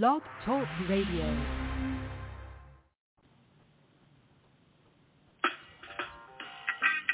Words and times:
Blog 0.00 0.22
Talk 0.46 0.66
Radio. 0.88 1.36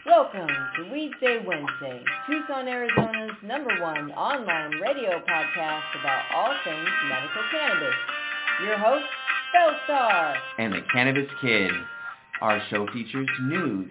Welcome 0.07 0.47
to 0.47 0.83
Weedsday 0.85 1.45
Wednesday, 1.45 2.03
Tucson, 2.27 2.67
Arizona's 2.69 3.37
number 3.43 3.71
one 3.81 4.11
online 4.13 4.81
radio 4.81 5.21
podcast 5.29 6.01
about 6.01 6.23
all 6.35 6.55
things 6.65 6.89
medical 7.09 7.43
cannabis. 7.51 7.95
Your 8.65 8.79
host, 8.79 9.05
Belle 9.53 9.77
Star. 9.85 10.37
and 10.59 10.73
the 10.73 10.81
Cannabis 10.93 11.29
Kid. 11.41 11.73
Our 12.41 12.61
show 12.71 12.87
features 12.93 13.29
news, 13.43 13.91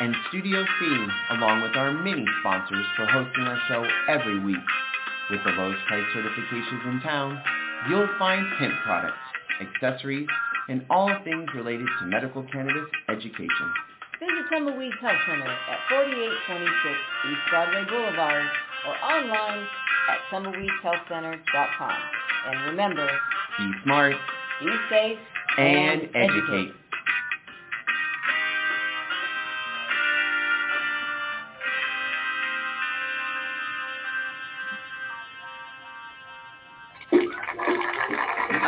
and 0.00 0.14
Studio 0.28 0.64
C, 0.78 1.06
along 1.30 1.62
with 1.62 1.76
our 1.76 1.92
many 1.92 2.24
sponsors 2.40 2.86
for 2.96 3.06
hosting 3.06 3.44
our 3.44 3.58
show 3.68 3.86
every 4.08 4.38
week. 4.40 4.66
With 5.30 5.40
the 5.44 5.52
lowest 5.52 5.84
price 5.86 6.04
certifications 6.14 6.86
in 6.90 7.00
town, 7.00 7.40
you'll 7.88 8.08
find 8.18 8.46
hemp 8.58 8.74
products, 8.84 9.18
accessories, 9.60 10.28
and 10.68 10.84
all 10.90 11.10
things 11.24 11.48
related 11.54 11.88
to 12.00 12.06
medical 12.06 12.42
cannabis 12.44 12.88
education. 13.08 13.68
Visit 14.20 14.50
Tumbleweeds 14.50 14.98
Health 15.00 15.20
Center 15.26 15.46
at 15.46 15.78
4826 15.88 16.70
East 17.30 17.40
Broadway 17.50 17.84
Boulevard 17.88 18.44
or 18.86 18.94
online 19.04 19.66
at 20.10 20.18
tumbleweedshealthcenter.com. 20.30 21.98
And 22.46 22.70
remember, 22.70 23.08
Be 23.58 23.70
smart 23.84 24.14
be 24.60 24.70
safe 24.90 25.18
and 25.56 26.08
educate. 26.14 26.74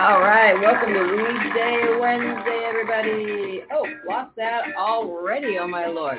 All 0.00 0.18
right, 0.18 0.58
welcome 0.58 0.94
to 0.94 0.98
Weedsday 0.98 2.00
Wednesday, 2.00 2.64
everybody. 2.66 3.60
Oh, 3.70 3.84
lost 4.08 4.34
that 4.36 4.74
already, 4.74 5.58
oh 5.58 5.68
my 5.68 5.88
lord. 5.88 6.16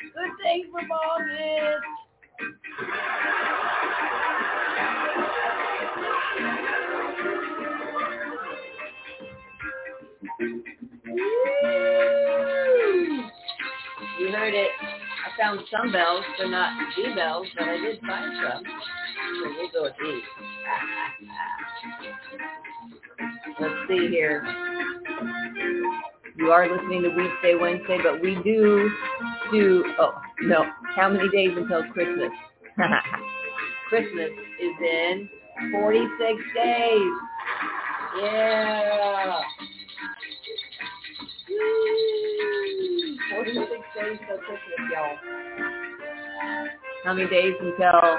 Good 0.00 0.30
thing 0.42 0.70
for 0.72 0.80
August. 0.80 1.84
Woo! 11.06 11.26
You 14.18 14.32
heard 14.32 14.54
it. 14.54 14.70
Found 15.38 15.60
some 15.70 15.92
bells. 15.92 16.24
They're 16.38 16.50
not 16.50 16.72
the 16.96 17.14
bells, 17.14 17.46
but 17.56 17.68
I 17.68 17.76
did 17.76 18.00
find 18.00 18.32
some. 18.42 18.62
So 18.64 19.50
we'll 19.58 19.70
go 19.70 19.82
with 19.82 19.92
these. 20.02 20.22
Let's 23.60 23.74
see 23.88 24.08
here. 24.08 24.42
You 26.36 26.50
are 26.50 26.70
listening 26.70 27.02
to 27.02 27.08
Weedsday 27.10 27.58
Wednesday, 27.60 27.98
but 28.02 28.20
we 28.20 28.34
do 28.44 28.90
do, 29.50 29.84
oh, 29.98 30.14
no, 30.42 30.64
how 30.94 31.08
many 31.08 31.28
days 31.30 31.56
until 31.56 31.84
Christmas? 31.92 32.30
Christmas 33.88 34.30
is 34.60 34.74
in 34.80 35.28
46 35.72 36.42
days. 36.54 37.12
Yeah. 38.22 39.40
Days 43.96 44.18
till 44.28 44.36
Christmas, 44.36 44.92
y'all. 44.92 45.16
How 47.04 47.14
many 47.14 47.30
days 47.30 47.54
until, 47.58 48.18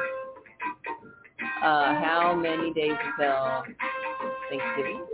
uh, 1.62 1.94
how 2.02 2.34
many 2.36 2.74
days 2.74 2.98
until 3.00 3.64
Thanksgiving? 4.50 5.06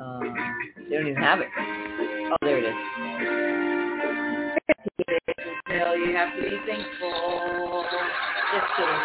Um, 0.00 0.34
they 0.90 0.96
don't 0.96 1.06
even 1.06 1.22
have 1.22 1.38
it. 1.40 1.48
Oh, 1.56 2.36
there 2.42 2.58
it 2.58 2.64
is. 2.64 2.74
Until 5.68 5.96
you 5.96 6.16
have 6.16 6.34
to 6.34 6.42
be 6.42 6.58
thankful. 6.66 7.84
Just 8.52 8.66
kidding. 8.76 9.00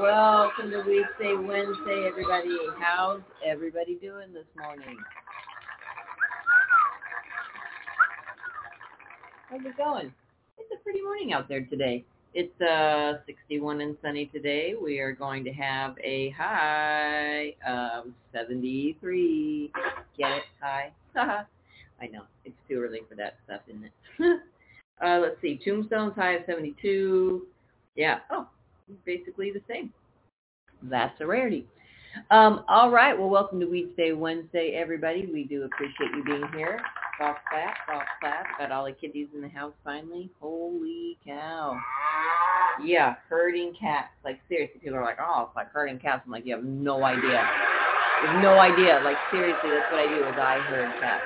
Welcome 0.00 0.70
to 0.72 0.78
Weedsday 0.78 1.46
Wednesday, 1.46 2.08
everybody. 2.08 2.56
How's 2.80 3.20
everybody 3.46 3.94
doing 4.02 4.32
this 4.32 4.46
morning? 4.58 4.96
How's 9.54 9.66
it 9.66 9.76
going? 9.76 10.12
It's 10.58 10.72
a 10.72 10.82
pretty 10.82 11.00
morning 11.00 11.32
out 11.32 11.48
there 11.48 11.60
today. 11.60 12.04
It's 12.34 12.60
uh 12.60 13.24
61 13.24 13.82
and 13.82 13.96
sunny 14.02 14.26
today. 14.26 14.74
We 14.74 14.98
are 14.98 15.12
going 15.12 15.44
to 15.44 15.52
have 15.52 15.94
a 16.02 16.30
high 16.30 17.54
of 17.64 18.06
73. 18.32 19.70
Get 20.18 20.30
it? 20.32 20.42
High. 20.60 20.90
I 21.14 22.06
know. 22.10 22.22
It's 22.44 22.56
too 22.68 22.82
early 22.82 23.02
for 23.08 23.14
that 23.14 23.36
stuff, 23.44 23.60
isn't 23.68 23.84
it? 23.84 24.40
uh, 25.04 25.20
let's 25.20 25.40
see. 25.40 25.60
Tombstone's 25.64 26.16
high 26.16 26.32
of 26.32 26.42
72. 26.46 27.46
Yeah. 27.94 28.18
Oh, 28.32 28.48
basically 29.04 29.52
the 29.52 29.62
same. 29.68 29.92
That's 30.82 31.20
a 31.20 31.26
rarity. 31.28 31.64
Um, 32.32 32.64
all 32.66 32.90
right. 32.90 33.16
Well, 33.16 33.30
welcome 33.30 33.60
to 33.60 33.66
Weedsday 33.66 34.16
Wednesday, 34.16 34.76
everybody. 34.76 35.28
We 35.32 35.44
do 35.44 35.62
appreciate 35.62 36.10
you 36.16 36.24
being 36.24 36.48
here. 36.56 36.80
Golf 37.18 37.36
clap, 37.48 37.76
golf 37.86 38.02
clap. 38.20 38.58
Got 38.58 38.72
all 38.72 38.84
the 38.84 38.92
kiddies 38.92 39.28
in 39.34 39.40
the 39.40 39.48
house 39.48 39.72
finally. 39.84 40.30
Holy 40.40 41.16
cow. 41.24 41.78
Yeah, 42.82 43.14
herding 43.28 43.72
cats. 43.78 44.08
Like 44.24 44.40
seriously, 44.48 44.80
people 44.80 44.98
are 44.98 45.04
like, 45.04 45.18
oh, 45.20 45.46
it's 45.46 45.56
like 45.56 45.70
herding 45.70 45.98
cats. 46.00 46.22
I'm 46.26 46.32
like, 46.32 46.44
you 46.44 46.54
have 46.56 46.64
no 46.64 47.04
idea. 47.04 47.46
You 48.22 48.28
have 48.28 48.42
no 48.42 48.58
idea. 48.58 49.00
Like 49.04 49.16
seriously, 49.30 49.70
that's 49.70 49.92
what 49.92 50.00
I 50.00 50.08
do 50.08 50.26
is 50.26 50.34
I 50.36 50.58
herd 50.68 50.92
cats. 51.00 51.22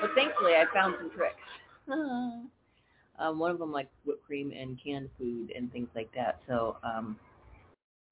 But 0.00 0.10
thankfully, 0.14 0.52
I 0.52 0.64
found 0.72 0.94
some 0.98 1.10
tricks. 1.10 1.36
um, 3.18 3.38
one 3.38 3.50
of 3.50 3.58
them 3.58 3.72
like 3.72 3.88
whipped 4.06 4.24
cream 4.24 4.52
and 4.58 4.78
canned 4.82 5.10
food 5.18 5.52
and 5.54 5.70
things 5.70 5.88
like 5.94 6.10
that. 6.14 6.40
So 6.48 6.76
um, 6.82 7.18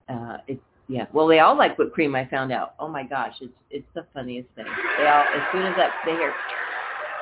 uh, 0.08 0.38
it's 0.46 0.60
yeah. 0.88 1.06
Well, 1.12 1.26
they 1.26 1.38
all 1.40 1.56
like 1.56 1.78
whipped 1.78 1.92
cream. 1.92 2.14
I 2.14 2.26
found 2.26 2.52
out. 2.52 2.74
Oh 2.78 2.88
my 2.88 3.04
gosh, 3.04 3.34
it's 3.40 3.52
it's 3.70 3.88
the 3.94 4.04
funniest 4.12 4.48
thing. 4.56 4.66
They 4.98 5.06
all 5.06 5.24
as 5.24 5.42
soon 5.52 5.62
as 5.62 5.76
that 5.76 5.92
they 6.04 6.12
hear, 6.12 6.34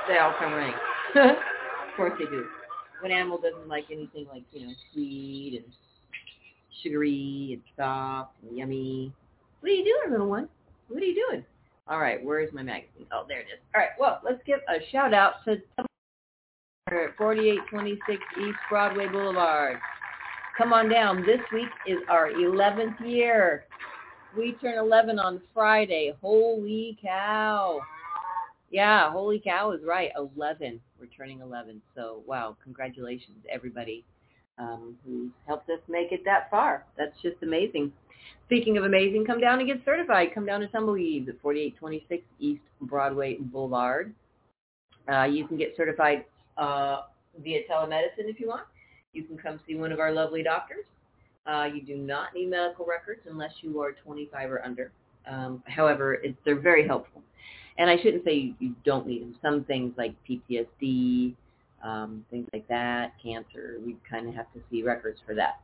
they 0.09 0.19
all 0.19 0.35
come 0.39 0.53
running. 0.53 0.75
of 1.17 1.97
course 1.97 2.13
they 2.19 2.27
do. 2.27 2.47
What 3.01 3.11
animal 3.11 3.39
doesn't 3.39 3.69
like 3.69 3.85
anything 3.91 4.27
like 4.33 4.43
you 4.53 4.67
know 4.67 4.73
sweet 4.93 5.63
and 5.63 5.73
sugary 6.83 7.51
and 7.53 7.63
soft 7.77 8.33
and 8.43 8.57
yummy? 8.57 9.13
What 9.61 9.71
are 9.71 9.75
you 9.75 9.85
doing, 9.85 10.13
little 10.13 10.29
one? 10.29 10.49
What 10.89 11.03
are 11.03 11.07
you 11.07 11.27
doing? 11.29 11.45
All 11.89 12.01
right, 12.01 12.25
where's 12.25 12.53
my 12.53 12.63
magazine? 12.63 13.07
Oh, 13.13 13.25
there 13.29 13.41
it 13.41 13.47
is. 13.53 13.61
All 13.75 13.81
right, 13.81 13.91
well, 13.99 14.21
let's 14.25 14.41
give 14.45 14.61
a 14.69 14.79
shout 14.91 15.15
out 15.15 15.45
to 15.45 15.57
at 16.89 17.17
4826 17.17 18.23
East 18.41 18.59
Broadway 18.71 19.09
Boulevard. 19.09 19.79
Come 20.57 20.73
on 20.73 20.89
down. 20.89 21.27
This 21.27 21.41
week 21.53 21.69
is 21.87 21.99
our 22.09 22.31
11th 22.31 23.01
year. 23.05 23.65
We 24.37 24.53
turn 24.61 24.79
11 24.79 25.19
on 25.19 25.41
Friday. 25.53 26.15
Holy 26.23 26.97
cow. 27.03 27.81
Yeah, 28.71 29.11
holy 29.11 29.41
cow 29.41 29.73
is 29.73 29.81
right. 29.87 30.11
11. 30.17 30.81
We're 30.99 31.07
turning 31.07 31.41
11. 31.41 31.81
So, 31.95 32.23
wow, 32.27 32.57
congratulations, 32.63 33.39
everybody 33.51 34.05
um, 34.59 34.97
who's 35.05 35.31
helped 35.47 35.69
us 35.71 35.81
make 35.89 36.13
it 36.13 36.23
that 36.25 36.51
far. 36.51 36.85
That's 36.97 37.15
just 37.23 37.37
amazing. 37.43 37.93
Speaking 38.47 38.77
of 38.77 38.85
amazing, 38.85 39.25
come 39.25 39.41
down 39.41 39.59
and 39.59 39.69
get 39.69 39.85
certified. 39.85 40.29
Come 40.35 40.47
down 40.47 40.61
to 40.61 40.69
Tumbleweeds 40.69 41.29
at 41.29 41.41
4826 41.41 42.25
East 42.41 42.63
Broadway 42.81 43.37
Boulevard. 43.41 44.15
Uh, 45.13 45.25
you 45.25 45.47
can 45.47 45.57
get 45.57 45.75
certified 45.77 46.25
uh, 46.57 47.03
via 47.43 47.61
telemedicine 47.71 48.29
if 48.29 48.41
you 48.41 48.49
want. 48.49 48.65
You 49.13 49.25
can 49.25 49.39
come 49.39 49.61
see 49.67 49.75
one 49.75 49.93
of 49.93 50.01
our 50.01 50.13
lovely 50.13 50.43
doctors. 50.43 50.85
Uh, 51.47 51.69
you 51.73 51.81
do 51.83 51.97
not 51.97 52.35
need 52.35 52.51
medical 52.51 52.85
records 52.85 53.21
unless 53.31 53.53
you 53.63 53.81
are 53.81 53.93
25 53.93 54.51
or 54.51 54.65
under. 54.65 54.91
Um, 55.29 55.63
however, 55.67 56.23
they're 56.45 56.61
very 56.61 56.87
helpful. 56.87 57.23
And 57.79 57.91
I 57.91 57.97
shouldn't 58.03 58.25
say 58.25 58.35
you, 58.35 58.55
you 58.59 58.75
don't 58.85 59.07
need 59.07 59.23
them. 59.23 59.37
Some 59.43 59.65
things 59.65 59.93
like 59.97 60.15
PTSD, 60.29 61.35
um, 61.85 62.25
things 62.31 62.49
like 62.53 62.67
that, 62.69 63.13
cancer, 63.23 63.79
we 63.85 63.97
kind 64.09 64.29
of 64.29 64.35
have 64.35 64.53
to 64.55 64.61
see 64.71 64.83
records 64.83 65.21
for 65.27 65.35
that. 65.35 65.61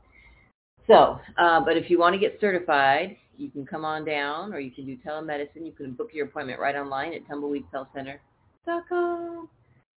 So, 0.87 1.19
uh, 1.39 1.61
but 1.61 1.77
if 1.77 1.91
you 1.91 1.99
want 1.99 2.15
to 2.15 2.19
get 2.19 2.39
certified, 2.41 3.17
you 3.37 3.51
can 3.51 3.67
come 3.67 3.85
on 3.85 4.05
down 4.05 4.53
or 4.53 4.61
you 4.61 4.71
can 4.71 4.87
do 4.87 4.97
telemedicine. 4.97 5.65
You 5.65 5.73
can 5.73 5.93
book 5.93 6.11
your 6.13 6.27
appointment 6.27 6.61
right 6.61 6.77
online 6.77 7.15
at 7.15 7.27
tumbleweedshealthcenter.com. 7.29 9.49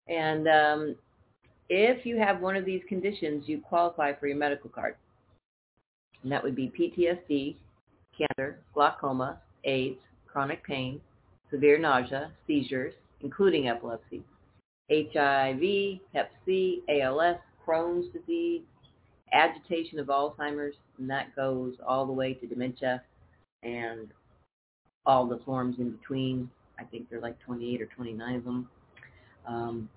And 0.07 0.47
um, 0.47 0.95
if 1.69 2.06
you 2.06 2.18
have 2.18 2.39
one 2.39 2.56
of 2.56 2.63
these 2.65 2.81
conditions, 2.88 3.45
you 3.47 3.59
qualify 3.59 4.13
for 4.13 4.27
your 4.27 4.38
medical 4.38 4.69
card. 4.69 4.95
And 6.23 6.31
that 6.31 6.44
would 6.44 6.56
be 6.56 6.71
PTSD, 6.71 7.56
cancer, 8.18 8.61
glaucoma, 8.73 9.41
AIDS, 9.63 10.00
chronic 10.27 10.63
pain, 10.63 11.01
severe 11.56 11.80
nausea, 11.80 12.31
seizures, 12.46 12.94
including 13.22 13.69
epilepsy, 13.69 14.22
HIV, 14.92 16.00
Hep 16.13 16.31
C, 16.46 16.84
ALS, 16.90 17.38
Crohn's 17.66 18.12
disease, 18.13 18.62
agitation 19.31 20.00
of 20.00 20.07
Alzheimer's, 20.07 20.75
and 21.00 21.10
that 21.10 21.34
goes 21.36 21.75
all 21.88 22.06
the 22.06 22.12
way 22.12 22.34
to 22.34 22.46
dementia 22.46 23.02
and 23.63 24.10
all 25.06 25.25
the 25.25 25.40
forms 25.46 25.78
in 25.80 25.92
between. 25.92 26.50
I 26.78 26.84
think 26.84 27.10
there 27.10 27.19
are 27.19 27.22
like 27.22 27.40
28 27.40 27.81
or 27.81 27.86
29 27.86 28.36
of 28.36 28.44
them. 28.44 28.69
Um, 29.48 29.90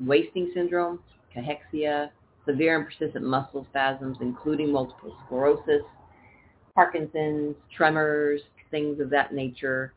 wasting 0.00 0.50
syndrome, 0.54 1.00
cachexia, 1.36 2.10
severe 2.46 2.78
and 2.78 2.86
persistent 2.86 3.26
muscle 3.26 3.66
spasms, 3.70 4.16
including 4.22 4.72
multiple 4.72 5.14
sclerosis, 5.26 5.82
Parkinson's, 6.74 7.56
tremors, 7.76 8.40
things 8.70 9.00
of 9.00 9.10
that 9.10 9.34
nature. 9.34 9.92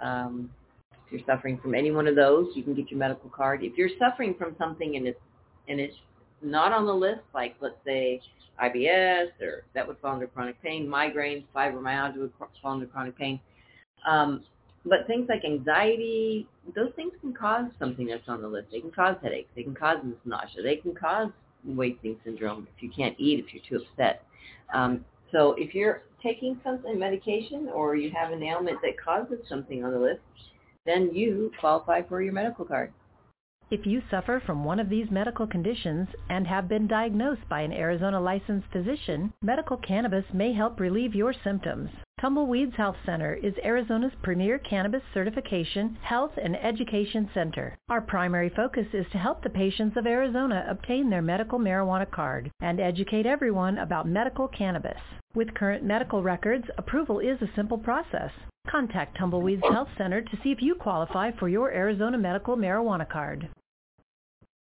Um, 0.00 0.50
if 0.92 1.12
you're 1.12 1.20
suffering 1.26 1.58
from 1.58 1.74
any 1.74 1.90
one 1.90 2.06
of 2.06 2.16
those, 2.16 2.48
you 2.54 2.62
can 2.62 2.74
get 2.74 2.90
your 2.90 2.98
medical 2.98 3.30
card. 3.30 3.62
If 3.62 3.76
you're 3.76 3.90
suffering 3.98 4.34
from 4.38 4.56
something 4.58 4.96
and 4.96 5.06
it's 5.06 5.20
and 5.68 5.80
it's 5.80 5.96
not 6.42 6.72
on 6.72 6.86
the 6.86 6.94
list, 6.94 7.22
like 7.34 7.56
let's 7.60 7.76
say 7.84 8.20
IBS 8.62 9.28
or 9.40 9.64
that 9.74 9.86
would 9.86 9.98
fall 9.98 10.14
under 10.14 10.26
chronic 10.26 10.60
pain, 10.62 10.86
migraines, 10.86 11.44
fibromyalgia 11.54 12.18
would 12.18 12.32
fall 12.38 12.72
under 12.72 12.86
chronic 12.86 13.16
pain. 13.16 13.40
Um, 14.06 14.44
but 14.84 15.06
things 15.06 15.26
like 15.28 15.44
anxiety, 15.44 16.46
those 16.74 16.92
things 16.94 17.12
can 17.20 17.34
cause 17.34 17.66
something 17.78 18.06
that's 18.06 18.28
on 18.28 18.40
the 18.40 18.48
list. 18.48 18.68
They 18.70 18.80
can 18.80 18.92
cause 18.92 19.16
headaches. 19.22 19.50
They 19.56 19.64
can 19.64 19.74
cause 19.74 19.98
nausea. 20.24 20.62
They 20.62 20.76
can 20.76 20.94
cause 20.94 21.30
wasting 21.64 22.16
syndrome 22.24 22.68
if 22.76 22.82
you 22.82 22.90
can't 22.90 23.18
eat, 23.18 23.44
if 23.44 23.52
you're 23.52 23.62
too 23.68 23.84
upset. 23.84 24.22
Um, 24.72 25.04
so 25.32 25.54
if 25.58 25.74
you're 25.74 26.02
taking 26.22 26.60
something, 26.64 26.98
medication, 26.98 27.68
or 27.72 27.96
you 27.96 28.10
have 28.10 28.32
an 28.32 28.42
ailment 28.42 28.78
that 28.82 29.00
causes 29.02 29.38
something 29.48 29.84
on 29.84 29.92
the 29.92 29.98
list, 29.98 30.20
then 30.84 31.10
you 31.12 31.50
qualify 31.60 32.02
for 32.02 32.22
your 32.22 32.32
medical 32.32 32.64
card. 32.64 32.92
If 33.68 33.84
you 33.84 34.00
suffer 34.10 34.40
from 34.46 34.64
one 34.64 34.78
of 34.78 34.88
these 34.88 35.10
medical 35.10 35.46
conditions 35.46 36.06
and 36.30 36.46
have 36.46 36.68
been 36.68 36.86
diagnosed 36.86 37.48
by 37.48 37.62
an 37.62 37.72
Arizona 37.72 38.20
licensed 38.20 38.68
physician, 38.72 39.32
medical 39.42 39.76
cannabis 39.76 40.24
may 40.32 40.52
help 40.52 40.78
relieve 40.78 41.16
your 41.16 41.34
symptoms. 41.42 41.90
Tumbleweeds 42.18 42.74
Health 42.76 42.96
Center 43.04 43.34
is 43.34 43.52
Arizona's 43.62 44.14
premier 44.22 44.58
cannabis 44.58 45.02
certification, 45.12 45.98
health, 46.00 46.30
and 46.42 46.56
education 46.56 47.28
center. 47.34 47.76
Our 47.90 48.00
primary 48.00 48.48
focus 48.48 48.86
is 48.94 49.04
to 49.12 49.18
help 49.18 49.42
the 49.42 49.50
patients 49.50 49.98
of 49.98 50.06
Arizona 50.06 50.64
obtain 50.66 51.10
their 51.10 51.20
medical 51.20 51.58
marijuana 51.58 52.10
card 52.10 52.50
and 52.60 52.80
educate 52.80 53.26
everyone 53.26 53.76
about 53.76 54.08
medical 54.08 54.48
cannabis. 54.48 54.96
With 55.34 55.52
current 55.52 55.84
medical 55.84 56.22
records, 56.22 56.64
approval 56.78 57.18
is 57.18 57.42
a 57.42 57.50
simple 57.54 57.76
process. 57.76 58.30
Contact 58.66 59.18
Tumbleweeds 59.18 59.70
Health 59.70 59.90
Center 59.98 60.22
to 60.22 60.38
see 60.42 60.50
if 60.50 60.62
you 60.62 60.74
qualify 60.74 61.32
for 61.32 61.50
your 61.50 61.70
Arizona 61.70 62.16
medical 62.16 62.56
marijuana 62.56 63.06
card. 63.06 63.46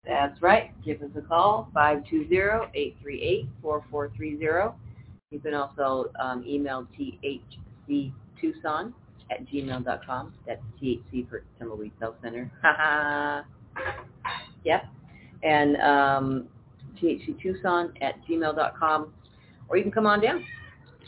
That's 0.04 0.42
right. 0.42 0.72
Give 0.84 1.00
us 1.00 1.12
a 1.16 1.22
call, 1.22 1.70
520-838-4430. 1.74 4.74
You 5.30 5.40
can 5.40 5.52
also 5.52 6.10
um, 6.18 6.42
email 6.46 6.86
thctucson 6.98 8.92
at 9.30 9.46
gmail.com. 9.46 10.34
That's 10.46 10.62
THC 10.82 11.28
for 11.28 11.44
Tumbleweed 11.58 11.92
Health 12.00 12.14
Center. 12.22 12.50
yep. 14.64 14.86
And 15.42 15.76
um, 15.76 16.48
thctucson 17.00 17.92
at 18.00 18.14
gmail.com. 18.26 19.12
Or 19.68 19.76
you 19.76 19.82
can 19.82 19.92
come 19.92 20.06
on 20.06 20.22
down. 20.22 20.42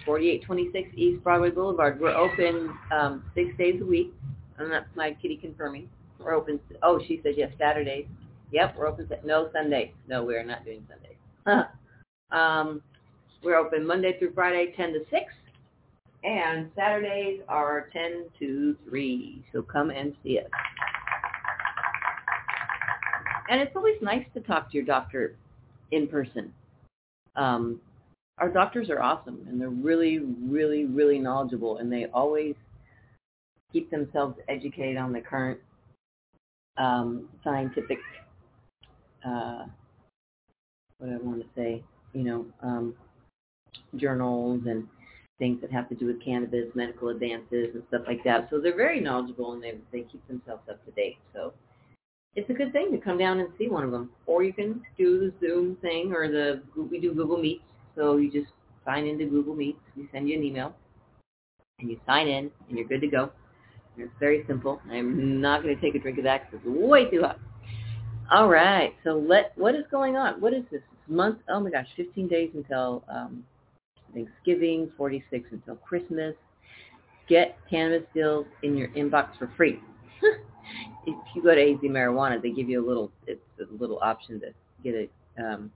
4826 0.05 0.91
East 0.97 1.25
Broadway 1.25 1.51
Boulevard. 1.51 1.99
We're 1.99 2.15
open 2.15 2.75
um, 2.93 3.25
six 3.35 3.57
days 3.57 3.81
a 3.81 3.85
week. 3.85 4.13
And 4.59 4.71
that's 4.71 4.85
my 4.95 5.13
kitty 5.15 5.39
confirming. 5.39 5.89
We're 6.19 6.35
open. 6.35 6.61
Oh, 6.83 7.01
she 7.09 7.21
said 7.23 7.35
yes, 7.39 7.53
Saturdays. 7.59 8.05
Yep, 8.53 8.75
we're 8.77 8.87
open. 8.87 9.09
No 9.25 9.49
Sunday. 9.55 9.95
No, 10.07 10.23
we're 10.25 10.45
not 10.45 10.67
doing 10.67 10.87
Sundays. 10.87 11.17
um, 12.31 12.83
we're 13.43 13.57
open 13.57 13.87
Monday 13.87 14.19
through 14.19 14.33
Friday, 14.35 14.73
10 14.77 14.93
to 14.93 15.01
6. 15.11 15.23
And 16.23 16.71
Saturdays 16.77 17.41
are 17.49 17.89
10 17.93 18.27
to 18.39 18.77
3. 18.89 19.45
So 19.53 19.63
come 19.63 19.91
and 19.91 20.15
see 20.23 20.39
us. 20.39 20.51
And 23.49 23.61
it's 23.61 23.75
always 23.75 23.97
nice 24.03 24.25
to 24.35 24.41
talk 24.41 24.71
to 24.71 24.77
your 24.77 24.85
doctor 24.85 25.37
in 25.91 26.07
person. 26.07 26.53
Um, 27.37 27.81
our 28.39 28.49
doctors 28.49 28.91
are 28.91 29.01
awesome 29.01 29.45
and 29.49 29.61
they're 29.61 29.71
really, 29.71 30.19
really, 30.19 30.85
really 30.85 31.19
knowledgeable 31.19 31.79
and 31.79 31.91
they 31.93 32.07
always 32.13 32.55
keep 33.73 33.91
themselves 33.91 34.37
educated 34.49 34.97
on 34.97 35.13
the 35.13 35.21
current 35.21 35.59
um, 36.77 37.29
scientific, 37.43 37.99
uh, 39.27 39.65
what 40.99 41.11
I 41.11 41.17
want 41.19 41.41
to 41.41 41.47
say, 41.55 41.83
you 42.13 42.25
know, 42.25 42.47
um, 42.63 42.95
journals 43.97 44.63
and 44.67 44.87
things 45.39 45.61
that 45.61 45.73
have 45.73 45.89
to 45.89 45.95
do 45.95 46.07
with 46.07 46.23
cannabis, 46.23 46.67
medical 46.75 47.09
advances 47.09 47.69
and 47.75 47.83
stuff 47.89 48.03
like 48.07 48.23
that. 48.25 48.49
So 48.51 48.61
they're 48.61 48.77
very 48.77 49.01
knowledgeable 49.01 49.53
and 49.53 49.63
they, 49.63 49.75
they 49.93 50.03
keep 50.03 50.27
themselves 50.29 50.63
up 50.69 50.85
to 50.85 50.91
date. 50.93 51.17
So 51.33 51.53
it's 52.37 52.49
a 52.51 52.53
good 52.53 52.73
thing 52.73 52.93
to 52.93 52.99
come 52.99 53.19
down 53.19 53.41
and 53.41 53.49
see 53.59 53.69
one 53.69 53.85
of 53.85 53.91
them. 53.91 54.11
Or 54.27 54.43
you 54.43 54.53
can 54.53 54.83
do 54.99 55.19
the 55.19 55.33
Zoom 55.41 55.77
thing 55.77 56.13
or 56.13 56.29
the, 56.29 56.63
we 56.77 57.01
do 57.01 57.15
Google 57.15 57.39
Meets 57.39 57.63
so 57.97 58.17
you 58.17 58.31
just 58.31 58.53
sign 58.85 59.07
into 59.07 59.27
Google 59.27 59.55
Meet. 59.55 59.79
We 59.97 60.09
send 60.13 60.29
you 60.29 60.39
an 60.39 60.45
email, 60.45 60.75
and 61.81 61.91
you 61.91 62.01
sign 62.07 62.29
in, 62.29 62.51
and 62.69 62.79
you're 62.79 62.87
good 62.87 63.01
to 63.01 63.09
go. 63.09 63.31
It's 63.97 64.11
very 64.19 64.45
simple. 64.47 64.81
I'm 64.91 65.41
not 65.41 65.63
going 65.63 65.75
to 65.75 65.81
take 65.83 65.95
a 65.95 65.99
drink 65.99 66.19
of 66.19 66.25
that 66.25 66.51
because 66.51 66.65
it's 66.67 66.81
way 66.81 67.11
too 67.11 67.23
hot. 67.23 67.39
All 68.31 68.49
right. 68.49 68.95
So 69.05 69.11
let 69.11 69.53
what 69.57 69.75
is 69.75 69.85
going 69.91 70.17
on? 70.17 70.41
What 70.41 70.55
is 70.55 70.63
this? 70.71 70.81
month? 71.09 71.39
Oh 71.49 71.59
my 71.59 71.71
gosh, 71.71 71.89
15 71.97 72.29
days 72.29 72.51
until 72.55 73.03
um, 73.13 73.45
Thanksgiving, 74.13 74.91
46 74.97 75.49
until 75.53 75.77
Christmas. 75.77 76.35
Get 77.29 77.57
cannabis 77.69 78.07
deals 78.13 78.47
in 78.63 78.77
your 78.77 78.89
inbox 78.89 79.39
for 79.39 79.51
free. 79.57 79.81
if 81.07 81.17
you 81.35 81.43
go 81.43 81.55
to 81.55 81.61
AZ 81.61 81.79
Marijuana, 81.83 82.43
they 82.43 82.51
give 82.51 82.69
you 82.69 82.85
a 82.85 82.87
little 82.87 83.11
it's 83.27 83.41
a 83.61 83.73
little 83.81 83.99
option 84.03 84.41
to 84.41 84.53
get 84.83 84.95
it. 84.95 85.11
Um, 85.39 85.71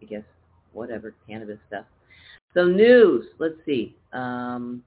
I 0.00 0.04
guess 0.06 0.24
whatever 0.72 1.14
cannabis 1.26 1.58
stuff. 1.68 1.84
So 2.54 2.64
news, 2.64 3.26
let's 3.38 3.56
see. 3.66 3.96
Um, 4.12 4.82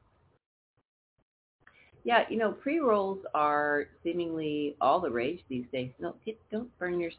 yeah, 2.04 2.24
you 2.30 2.38
know, 2.38 2.52
pre-rolls 2.52 3.20
are 3.36 3.86
seemingly 4.04 4.76
all 4.82 5.00
the 5.00 5.12
rage 5.12 5.42
these 5.50 5.66
days. 5.72 5.92
No, 6.00 6.16
get, 6.26 6.40
don't 6.52 6.76
burn 6.80 7.00
your. 7.00 7.12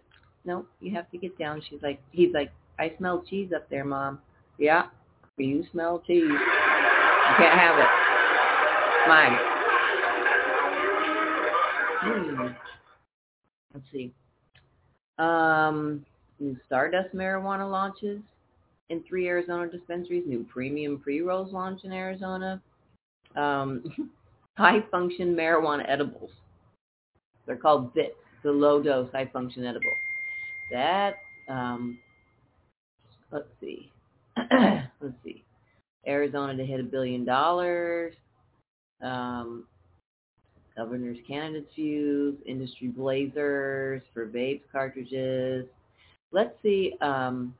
No, 0.45 0.67
you 0.81 0.93
have 0.95 1.09
to 1.12 1.19
get 1.19 1.38
down. 1.38 1.62
She's 1.69 1.83
like, 1.83 2.00
he's 2.11 2.35
like, 2.35 2.50
I 2.79 2.93
smell 2.99 3.23
cheese 3.29 3.52
up 3.55 3.69
there, 3.71 3.85
mom. 3.85 4.19
Yeah, 4.59 4.87
you 5.39 5.65
smell 5.73 6.03
cheese. 6.07 6.25
You 6.25 7.37
can't 7.39 7.59
have 7.59 7.79
it. 7.79 7.89
Mine. 9.09 9.39
Hmm. 12.01 12.47
Let's 13.73 13.87
see. 13.93 14.12
Um, 15.19 16.05
new 16.39 16.57
Stardust 16.67 17.15
marijuana 17.15 17.71
launches 17.71 18.21
in 18.91 19.03
three 19.09 19.29
Arizona 19.29 19.71
dispensaries. 19.71 20.25
New 20.27 20.45
premium 20.53 20.99
pre-rolls 20.99 21.53
launch 21.53 21.85
in 21.85 21.93
Arizona. 21.93 22.61
Um, 23.37 24.11
high-function 24.57 25.35
marijuana 25.35 25.89
edibles. 25.89 26.31
They're 27.47 27.57
called 27.57 27.95
BITs, 27.95 28.15
the 28.45 28.53
low-dose 28.53 29.11
high-function 29.12 29.65
edible. 29.65 29.93
That, 30.71 31.15
um, 31.49 31.99
let's 33.31 33.49
see. 33.61 33.92
let's 35.01 35.15
see. 35.25 35.45
Arizona 36.07 36.57
to 36.57 36.65
hit 36.65 36.81
a 36.81 36.85
billion 36.85 37.25
dollars. 37.25 38.15
Um, 39.03 39.65
governor's 40.77 41.19
candidates 41.27 41.71
views, 41.75 42.37
industry 42.47 42.89
blazers 42.89 44.03
for 44.15 44.27
vapes 44.27 44.62
cartridges. 44.71 45.67
Let's 46.33 46.55
see. 46.62 46.95
Um, 47.01 47.55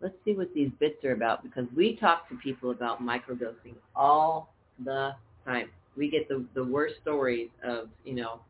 let's 0.00 0.14
see 0.24 0.32
what 0.32 0.52
these 0.54 0.70
bits 0.80 1.04
are 1.04 1.12
about 1.12 1.42
because 1.42 1.66
we 1.76 1.96
talk 1.96 2.28
to 2.28 2.36
people 2.36 2.70
about 2.70 3.02
microdosing 3.02 3.74
all 3.94 4.52
the 4.84 5.12
time. 5.44 5.70
We 5.96 6.10
get 6.10 6.28
the, 6.28 6.44
the 6.54 6.64
worst 6.64 6.96
stories 7.02 7.48
of, 7.64 7.88
you 8.04 8.14
know, 8.14 8.40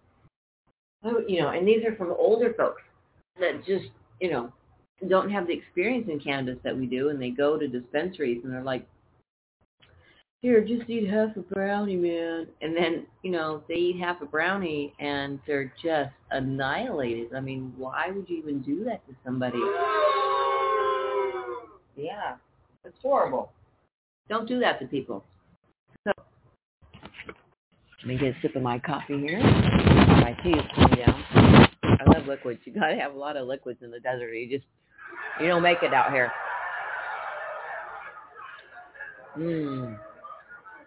oh, 1.04 1.22
you 1.28 1.40
know, 1.40 1.50
and 1.50 1.66
these 1.66 1.84
are 1.84 1.94
from 1.96 2.12
older 2.18 2.54
folks 2.56 2.82
that 3.38 3.64
just, 3.66 3.86
you 4.20 4.30
know, 4.30 4.52
don't 5.08 5.30
have 5.30 5.46
the 5.46 5.52
experience 5.52 6.08
in 6.10 6.20
cannabis 6.20 6.58
that 6.64 6.76
we 6.76 6.86
do, 6.86 7.08
and 7.10 7.20
they 7.20 7.30
go 7.30 7.58
to 7.58 7.68
dispensaries 7.68 8.40
and 8.44 8.52
they're 8.52 8.62
like, 8.62 8.86
here, 10.44 10.62
just 10.62 10.90
eat 10.90 11.08
half 11.08 11.34
a 11.36 11.40
brownie, 11.40 11.96
man. 11.96 12.46
And 12.60 12.76
then, 12.76 13.06
you 13.22 13.30
know, 13.30 13.62
they 13.66 13.76
eat 13.76 13.98
half 13.98 14.20
a 14.20 14.26
brownie 14.26 14.92
and 15.00 15.40
they're 15.46 15.72
just 15.82 16.12
annihilated. 16.32 17.34
I 17.34 17.40
mean, 17.40 17.72
why 17.78 18.10
would 18.10 18.28
you 18.28 18.36
even 18.36 18.60
do 18.60 18.84
that 18.84 19.06
to 19.06 19.14
somebody? 19.24 19.56
Yeah, 21.96 22.34
it's 22.84 22.98
horrible. 23.00 23.52
Don't 24.28 24.46
do 24.46 24.60
that 24.60 24.80
to 24.80 24.86
people. 24.86 25.24
So, 26.06 26.12
let 28.02 28.06
me 28.06 28.18
get 28.18 28.36
a 28.36 28.40
sip 28.42 28.54
of 28.54 28.62
my 28.62 28.78
coffee 28.78 29.18
here. 29.18 29.38
My 29.40 30.36
tea 30.42 30.50
is 30.50 30.64
coming 30.74 30.98
down. 30.98 31.24
I 31.82 32.04
love 32.06 32.26
liquids. 32.26 32.60
You 32.66 32.74
gotta 32.74 32.96
have 32.96 33.14
a 33.14 33.18
lot 33.18 33.38
of 33.38 33.48
liquids 33.48 33.78
in 33.82 33.90
the 33.90 34.00
desert. 34.00 34.34
You 34.34 34.58
just, 34.58 34.66
you 35.40 35.46
don't 35.48 35.62
make 35.62 35.82
it 35.82 35.92
out 35.92 36.12
here. 36.12 36.30
Mmm. 39.36 39.98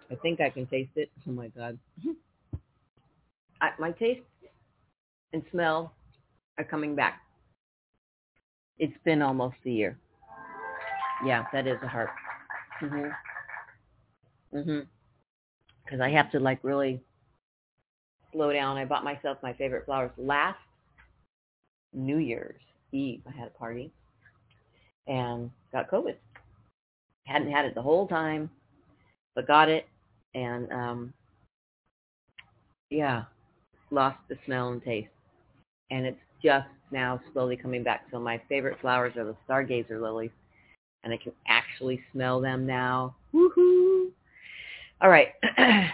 I 0.10 0.16
think 0.16 0.40
I 0.40 0.50
can 0.50 0.66
taste 0.68 0.92
it. 0.96 1.12
Oh 1.28 1.32
my 1.32 1.50
god. 1.50 1.78
I, 3.62 3.72
my 3.80 3.92
taste 3.92 4.22
and 5.34 5.44
smell 5.52 5.94
are 6.58 6.64
coming 6.64 6.96
back. 6.96 7.22
It's 8.80 8.98
been 9.04 9.22
almost 9.22 9.58
a 9.66 9.70
year. 9.70 9.98
Yeah, 11.26 11.46
that 11.52 11.68
is 11.68 11.78
a 11.84 11.88
heart. 11.88 12.10
Mhm. 12.82 13.12
Mhm. 14.54 14.88
Because 15.84 16.00
I 16.00 16.10
have 16.10 16.32
to 16.32 16.40
like 16.40 16.60
really 16.64 17.02
slow 18.32 18.54
down. 18.54 18.78
I 18.78 18.86
bought 18.86 19.04
myself 19.04 19.40
my 19.42 19.54
favorite 19.54 19.86
flowers 19.86 20.12
last 20.18 20.60
New 21.94 22.18
Year's 22.18 22.62
Eve. 22.92 23.22
I 23.28 23.32
had 23.32 23.48
a 23.48 23.58
party 23.58 23.92
and 25.08 25.50
got 25.72 25.90
COVID. 25.90 26.16
Hadn't 27.26 27.52
had 27.52 27.66
it 27.66 27.76
the 27.76 27.82
whole 27.82 28.08
time, 28.08 28.50
but 29.36 29.48
got 29.48 29.70
it 29.70 29.88
and 30.34 30.72
um, 30.72 31.14
yeah, 32.90 33.24
lost 33.92 34.18
the 34.30 34.38
smell 34.46 34.70
and 34.70 34.84
taste. 34.84 35.10
And 35.90 36.06
it's 36.06 36.20
just 36.44 36.68
now 36.92 37.20
slowly 37.34 37.58
coming 37.58 37.84
back. 37.84 38.06
So 38.12 38.20
my 38.20 38.42
favorite 38.50 38.80
flowers 38.82 39.16
are 39.18 39.26
the 39.26 39.36
stargazer 39.48 40.02
lilies, 40.02 40.32
and 41.04 41.14
I 41.14 41.18
can 41.18 41.32
actually 41.48 42.02
smell 42.12 42.40
them 42.42 42.66
now. 42.66 43.16
Woohoo! 43.34 44.12
All 45.02 45.10
right, 45.10 45.30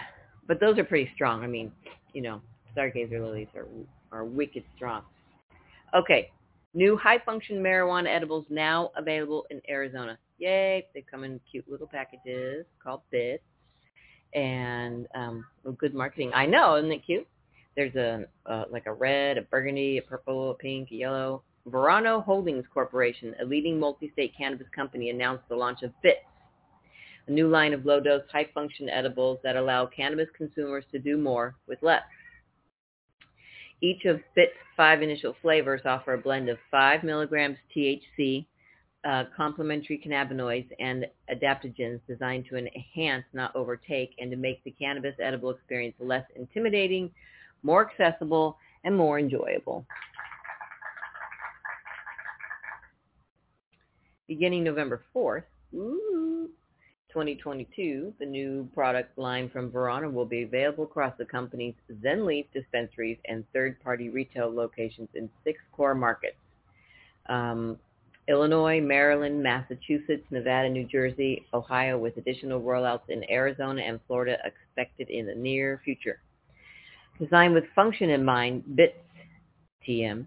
but 0.48 0.60
those 0.60 0.78
are 0.78 0.84
pretty 0.84 1.10
strong. 1.14 1.42
I 1.42 1.46
mean, 1.46 1.70
you 2.12 2.22
know, 2.22 2.40
stargazer 2.76 3.20
lilies 3.20 3.48
are 3.54 3.66
are 4.12 4.24
wicked 4.24 4.64
strong. 4.76 5.02
Okay, 5.94 6.30
new 6.74 6.96
high 6.96 7.18
function 7.24 7.62
marijuana 7.62 8.08
edibles 8.08 8.46
now 8.50 8.90
available 8.96 9.46
in 9.50 9.60
Arizona. 9.68 10.18
Yay! 10.38 10.86
They 10.92 11.04
come 11.08 11.24
in 11.24 11.40
cute 11.50 11.68
little 11.70 11.86
packages 11.86 12.66
called 12.82 13.02
bits 13.10 13.44
and 14.34 15.06
um, 15.14 15.44
good 15.78 15.94
marketing. 15.94 16.32
I 16.34 16.46
know, 16.46 16.76
isn't 16.76 16.90
it 16.90 17.06
cute? 17.06 17.26
There's 17.76 17.94
a 17.94 18.26
like 18.70 18.86
a 18.86 18.92
red, 18.92 19.38
a 19.38 19.42
burgundy, 19.42 19.98
a 19.98 20.02
purple, 20.02 20.50
a 20.50 20.54
pink, 20.54 20.90
a 20.90 20.96
yellow. 20.96 21.42
Verano 21.66 22.20
Holdings 22.20 22.66
Corporation, 22.72 23.34
a 23.40 23.44
leading 23.44 23.80
multi-state 23.80 24.34
cannabis 24.36 24.66
company, 24.74 25.08
announced 25.08 25.44
the 25.48 25.56
launch 25.56 25.82
of 25.82 25.92
Bits, 26.02 26.18
a 27.26 27.30
new 27.30 27.48
line 27.48 27.72
of 27.72 27.86
low-dose, 27.86 28.22
high-function 28.30 28.90
edibles 28.90 29.38
that 29.42 29.56
allow 29.56 29.86
cannabis 29.86 30.28
consumers 30.36 30.84
to 30.92 30.98
do 30.98 31.16
more 31.16 31.56
with 31.66 31.78
less. 31.82 32.02
Each 33.84 34.06
of 34.06 34.18
Bits' 34.34 34.54
five 34.78 35.02
initial 35.02 35.36
flavors 35.42 35.82
offer 35.84 36.14
a 36.14 36.18
blend 36.18 36.48
of 36.48 36.56
5 36.70 37.04
milligrams 37.04 37.58
THC, 37.76 38.46
uh, 39.04 39.24
complementary 39.36 40.02
cannabinoids 40.02 40.68
and 40.80 41.04
adaptogens 41.30 42.00
designed 42.08 42.46
to 42.48 42.56
enhance, 42.56 43.26
not 43.34 43.54
overtake, 43.54 44.14
and 44.18 44.30
to 44.30 44.38
make 44.38 44.64
the 44.64 44.70
cannabis 44.70 45.14
edible 45.22 45.50
experience 45.50 45.94
less 46.00 46.24
intimidating, 46.34 47.10
more 47.62 47.86
accessible, 47.86 48.56
and 48.84 48.96
more 48.96 49.18
enjoyable. 49.18 49.84
Beginning 54.26 54.64
November 54.64 55.02
4th, 55.14 55.44
ooh, 55.74 56.33
2022, 57.14 58.12
the 58.18 58.26
new 58.26 58.68
product 58.74 59.16
line 59.16 59.48
from 59.48 59.70
Verano 59.70 60.10
will 60.10 60.26
be 60.26 60.42
available 60.42 60.84
across 60.84 61.14
the 61.16 61.24
company's 61.24 61.74
ZenLeaf 62.02 62.46
dispensaries 62.52 63.18
and 63.26 63.44
third-party 63.52 64.08
retail 64.10 64.52
locations 64.52 65.08
in 65.14 65.30
six 65.44 65.60
core 65.72 65.94
markets. 65.94 66.36
Um, 67.28 67.78
Illinois, 68.28 68.80
Maryland, 68.80 69.42
Massachusetts, 69.42 70.24
Nevada, 70.30 70.68
New 70.68 70.84
Jersey, 70.84 71.46
Ohio, 71.54 71.96
with 71.98 72.16
additional 72.16 72.60
rollouts 72.60 73.08
in 73.08 73.22
Arizona 73.30 73.82
and 73.82 74.00
Florida 74.06 74.36
expected 74.44 75.08
in 75.08 75.26
the 75.26 75.34
near 75.34 75.80
future. 75.84 76.20
Designed 77.20 77.54
with 77.54 77.64
function 77.74 78.10
in 78.10 78.24
mind, 78.24 78.64
BITS 78.74 78.98
TM 79.88 80.26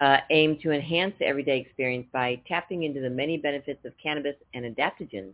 uh, 0.00 0.18
aim 0.30 0.58
to 0.62 0.70
enhance 0.70 1.14
the 1.18 1.26
everyday 1.26 1.58
experience 1.58 2.06
by 2.12 2.40
tapping 2.46 2.84
into 2.84 3.00
the 3.00 3.10
many 3.10 3.36
benefits 3.36 3.84
of 3.84 3.92
cannabis 4.00 4.36
and 4.54 4.64
adaptogens. 4.64 5.32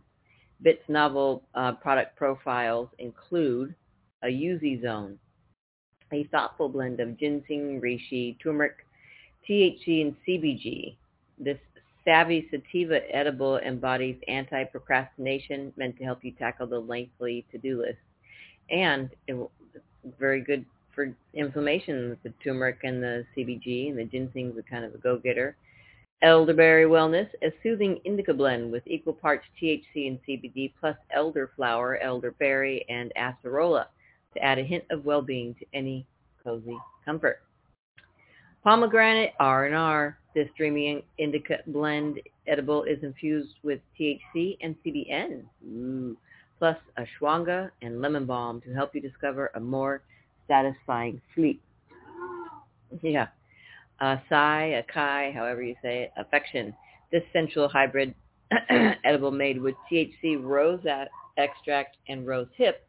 BIT's 0.61 0.87
novel 0.87 1.43
uh, 1.53 1.73
product 1.73 2.15
profiles 2.15 2.89
include 2.99 3.75
a 4.23 4.27
Yuzu 4.27 4.81
Zone, 4.81 5.19
a 6.11 6.23
thoughtful 6.25 6.69
blend 6.69 6.99
of 6.99 7.17
ginseng, 7.17 7.81
reishi, 7.81 8.37
turmeric, 8.41 8.77
THC, 9.47 10.01
and 10.01 10.15
CBG. 10.27 10.95
This 11.37 11.57
Savvy 12.05 12.47
Sativa 12.51 12.99
Edible 13.13 13.57
embodies 13.57 14.17
anti-procrastination 14.27 15.73
meant 15.75 15.97
to 15.97 16.03
help 16.03 16.23
you 16.23 16.31
tackle 16.31 16.67
the 16.67 16.79
lengthy 16.79 17.45
to-do 17.51 17.81
list. 17.81 17.97
And 18.69 19.09
it's 19.27 19.49
very 20.19 20.41
good 20.41 20.65
for 20.93 21.13
inflammation 21.33 22.09
with 22.09 22.23
the 22.23 22.33
turmeric 22.43 22.79
and 22.83 23.03
the 23.03 23.25
CBG 23.35 23.89
and 23.89 23.97
the 23.99 24.05
ginseng 24.05 24.53
is 24.55 24.63
kind 24.69 24.85
of 24.85 24.93
a 24.95 24.97
go-getter. 24.97 25.57
Elderberry 26.21 26.85
Wellness, 26.85 27.27
a 27.43 27.51
soothing 27.61 27.99
indica 28.05 28.33
blend 28.33 28.71
with 28.71 28.83
equal 28.87 29.13
parts 29.13 29.45
THC 29.61 30.07
and 30.07 30.19
CBD 30.27 30.73
plus 30.79 30.95
elderflower, 31.15 32.03
elderberry, 32.03 32.85
and 32.89 33.11
acerola 33.17 33.85
to 34.33 34.43
add 34.43 34.57
a 34.57 34.63
hint 34.63 34.83
of 34.91 35.05
well-being 35.05 35.55
to 35.55 35.65
any 35.73 36.05
cozy 36.43 36.77
comfort. 37.03 37.41
Pomegranate 38.63 39.33
R&R, 39.39 40.17
this 40.33 40.49
dreamy 40.57 41.05
indica 41.19 41.59
blend 41.67 42.19
edible 42.47 42.83
is 42.83 42.97
infused 43.03 43.55
with 43.63 43.79
THC 43.99 44.57
and 44.61 44.75
CBN, 44.85 45.43
Ooh. 45.67 46.17
plus 46.57 46.77
ashwagandha 46.97 47.69
and 47.81 48.01
lemon 48.01 48.25
balm 48.25 48.61
to 48.61 48.73
help 48.73 48.95
you 48.95 49.01
discover 49.01 49.51
a 49.55 49.59
more 49.59 50.01
satisfying 50.47 51.21
sleep. 51.35 51.61
Yeah. 53.01 53.27
Uh, 53.99 54.17
Sai, 54.29 54.83
Akai, 54.83 55.33
however 55.33 55.61
you 55.61 55.75
say 55.81 56.03
it, 56.03 56.11
affection. 56.17 56.73
This 57.11 57.23
sensual 57.31 57.69
hybrid 57.69 58.13
edible 59.05 59.31
made 59.31 59.61
with 59.61 59.75
THC 59.91 60.41
rose 60.41 60.81
extract 61.37 61.97
and 62.07 62.27
rose 62.27 62.47
hip 62.55 62.87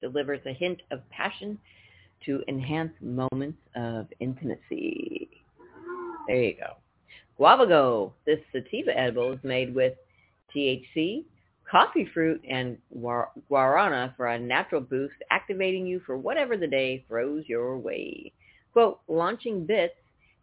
delivers 0.00 0.40
a 0.46 0.52
hint 0.52 0.80
of 0.90 1.08
passion 1.10 1.58
to 2.24 2.42
enhance 2.48 2.92
moments 3.00 3.58
of 3.76 4.06
intimacy. 4.20 5.28
There 6.26 6.42
you 6.42 6.54
go. 6.56 6.74
Guavago. 7.38 8.12
This 8.26 8.40
sativa 8.52 8.96
edible 8.96 9.32
is 9.32 9.38
made 9.42 9.74
with 9.74 9.94
THC, 10.54 11.24
coffee 11.70 12.08
fruit, 12.12 12.42
and 12.48 12.76
guarana 13.50 14.14
for 14.16 14.26
a 14.26 14.38
natural 14.38 14.80
boost, 14.80 15.14
activating 15.30 15.86
you 15.86 16.00
for 16.04 16.16
whatever 16.16 16.56
the 16.56 16.66
day 16.66 17.04
throws 17.08 17.44
your 17.46 17.78
way. 17.78 18.32
Quote, 18.72 19.00
launching 19.08 19.64
Bits 19.66 19.94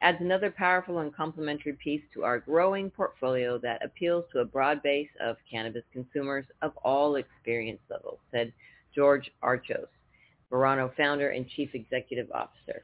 adds 0.06 0.22
another 0.22 0.52
powerful 0.52 1.00
and 1.00 1.16
complementary 1.16 1.74
piece 1.84 2.04
to 2.14 2.24
our 2.24 2.38
growing 2.38 2.92
portfolio 2.92 3.58
that 3.58 3.84
appeals 3.84 4.24
to 4.32 4.38
a 4.38 4.46
broad 4.46 4.84
base 4.84 5.10
of 5.20 5.36
cannabis 5.50 5.82
consumers 5.92 6.46
of 6.62 6.78
all 6.84 7.16
experience 7.16 7.80
levels, 7.90 8.20
said 8.32 8.54
George 8.94 9.32
Archos, 9.42 9.88
Verano 10.52 10.94
founder 10.96 11.30
and 11.30 11.50
chief 11.50 11.72
executive 11.74 12.32
officer. 12.32 12.84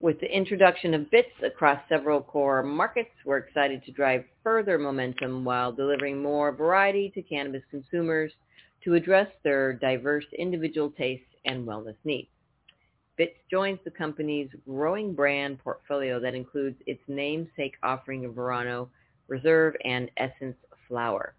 With 0.00 0.20
the 0.20 0.32
introduction 0.32 0.94
of 0.94 1.10
BITS 1.10 1.32
across 1.44 1.80
several 1.88 2.22
core 2.22 2.62
markets, 2.62 3.10
we're 3.24 3.38
excited 3.38 3.84
to 3.84 3.90
drive 3.90 4.24
further 4.44 4.78
momentum 4.78 5.44
while 5.44 5.72
delivering 5.72 6.22
more 6.22 6.52
variety 6.52 7.10
to 7.16 7.22
cannabis 7.22 7.62
consumers 7.68 8.30
to 8.84 8.94
address 8.94 9.26
their 9.42 9.72
diverse 9.72 10.26
individual 10.38 10.92
tastes 10.96 11.26
and 11.44 11.66
wellness 11.66 11.96
needs. 12.04 12.28
BITS 13.16 13.36
joins 13.50 13.78
the 13.84 13.90
company's 13.90 14.48
growing 14.66 15.14
brand 15.14 15.58
portfolio 15.58 16.18
that 16.20 16.34
includes 16.34 16.76
its 16.86 17.02
namesake 17.08 17.74
offering 17.82 18.24
of 18.24 18.34
Verano, 18.34 18.88
Reserve, 19.28 19.74
and 19.84 20.10
Essence 20.16 20.56
Flower. 20.88 21.34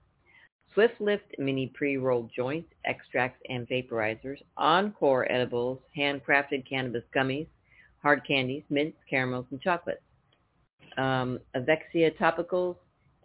Swift 0.74 1.00
Lift 1.00 1.36
mini 1.38 1.68
pre-rolled 1.68 2.32
joints, 2.36 2.70
extracts, 2.86 3.42
and 3.50 3.68
vaporizers, 3.68 4.42
Encore 4.58 5.32
edibles, 5.32 5.80
handcrafted 5.96 6.68
cannabis 6.68 7.03
gummies, 7.15 7.48
hard 8.01 8.25
candies, 8.25 8.63
mints, 8.70 8.98
caramels, 9.10 9.46
and 9.51 9.62
chocolates. 9.62 10.01
Um, 10.98 11.39
Avexia 11.56 12.15
topicals, 12.18 12.75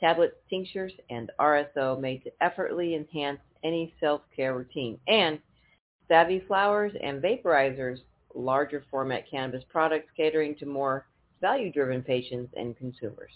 tablets, 0.00 0.36
tinctures, 0.48 0.92
and 1.10 1.30
RSO 1.40 2.00
made 2.00 2.22
to 2.24 2.30
effortlessly 2.40 2.94
enhance 2.94 3.40
any 3.64 3.94
self-care 4.00 4.54
routine. 4.54 4.98
And 5.08 5.38
Savvy 6.06 6.42
Flowers 6.46 6.92
and 7.02 7.22
Vaporizers, 7.22 7.98
larger 8.38 8.84
format 8.90 9.24
cannabis 9.30 9.64
products 9.68 10.08
catering 10.16 10.56
to 10.56 10.66
more 10.66 11.06
value-driven 11.40 12.02
patients 12.02 12.52
and 12.56 12.76
consumers. 12.76 13.30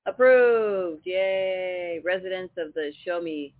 Approved! 0.08 1.06
Yay! 1.06 2.02
Residents 2.04 2.54
of 2.58 2.74
the 2.74 2.92
Show 3.06 3.22
Me 3.22 3.54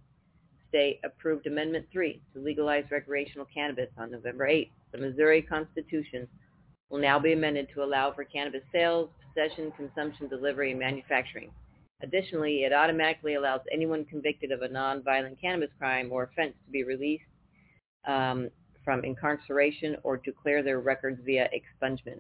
state 0.68 1.00
approved 1.04 1.46
Amendment 1.46 1.86
3 1.92 2.20
to 2.34 2.42
legalize 2.42 2.86
recreational 2.90 3.48
cannabis 3.54 3.90
on 4.00 4.10
November 4.10 4.48
8th. 4.48 4.72
The 4.92 4.98
Missouri 4.98 5.44
Constitution 5.44 6.28
will 6.90 7.00
now 7.00 7.20
be 7.20 7.34
amended 7.34 7.68
to 7.76 7.84
allow 7.84 8.12
for 8.12 8.24
cannabis 8.24 8.64
sales, 8.72 9.10
possession, 9.28 9.72
consumption, 9.78 10.28
delivery, 10.28 10.72
and 10.72 10.80
manufacturing. 10.80 11.52
Additionally, 12.02 12.64
it 12.64 12.74
automatically 12.74 13.36
allows 13.36 13.62
anyone 13.72 14.06
convicted 14.06 14.52
of 14.52 14.64
a 14.64 14.68
nonviolent 14.68 15.40
cannabis 15.40 15.70
crime 15.78 16.10
or 16.12 16.24
offense 16.24 16.56
to 16.66 16.72
be 16.72 16.84
released 16.84 17.24
um, 18.06 18.50
from 18.84 19.04
incarceration 19.04 19.98
or 20.04 20.18
to 20.18 20.32
clear 20.32 20.62
their 20.62 20.80
records 20.80 21.20
via 21.26 21.50
expungement. 21.54 22.20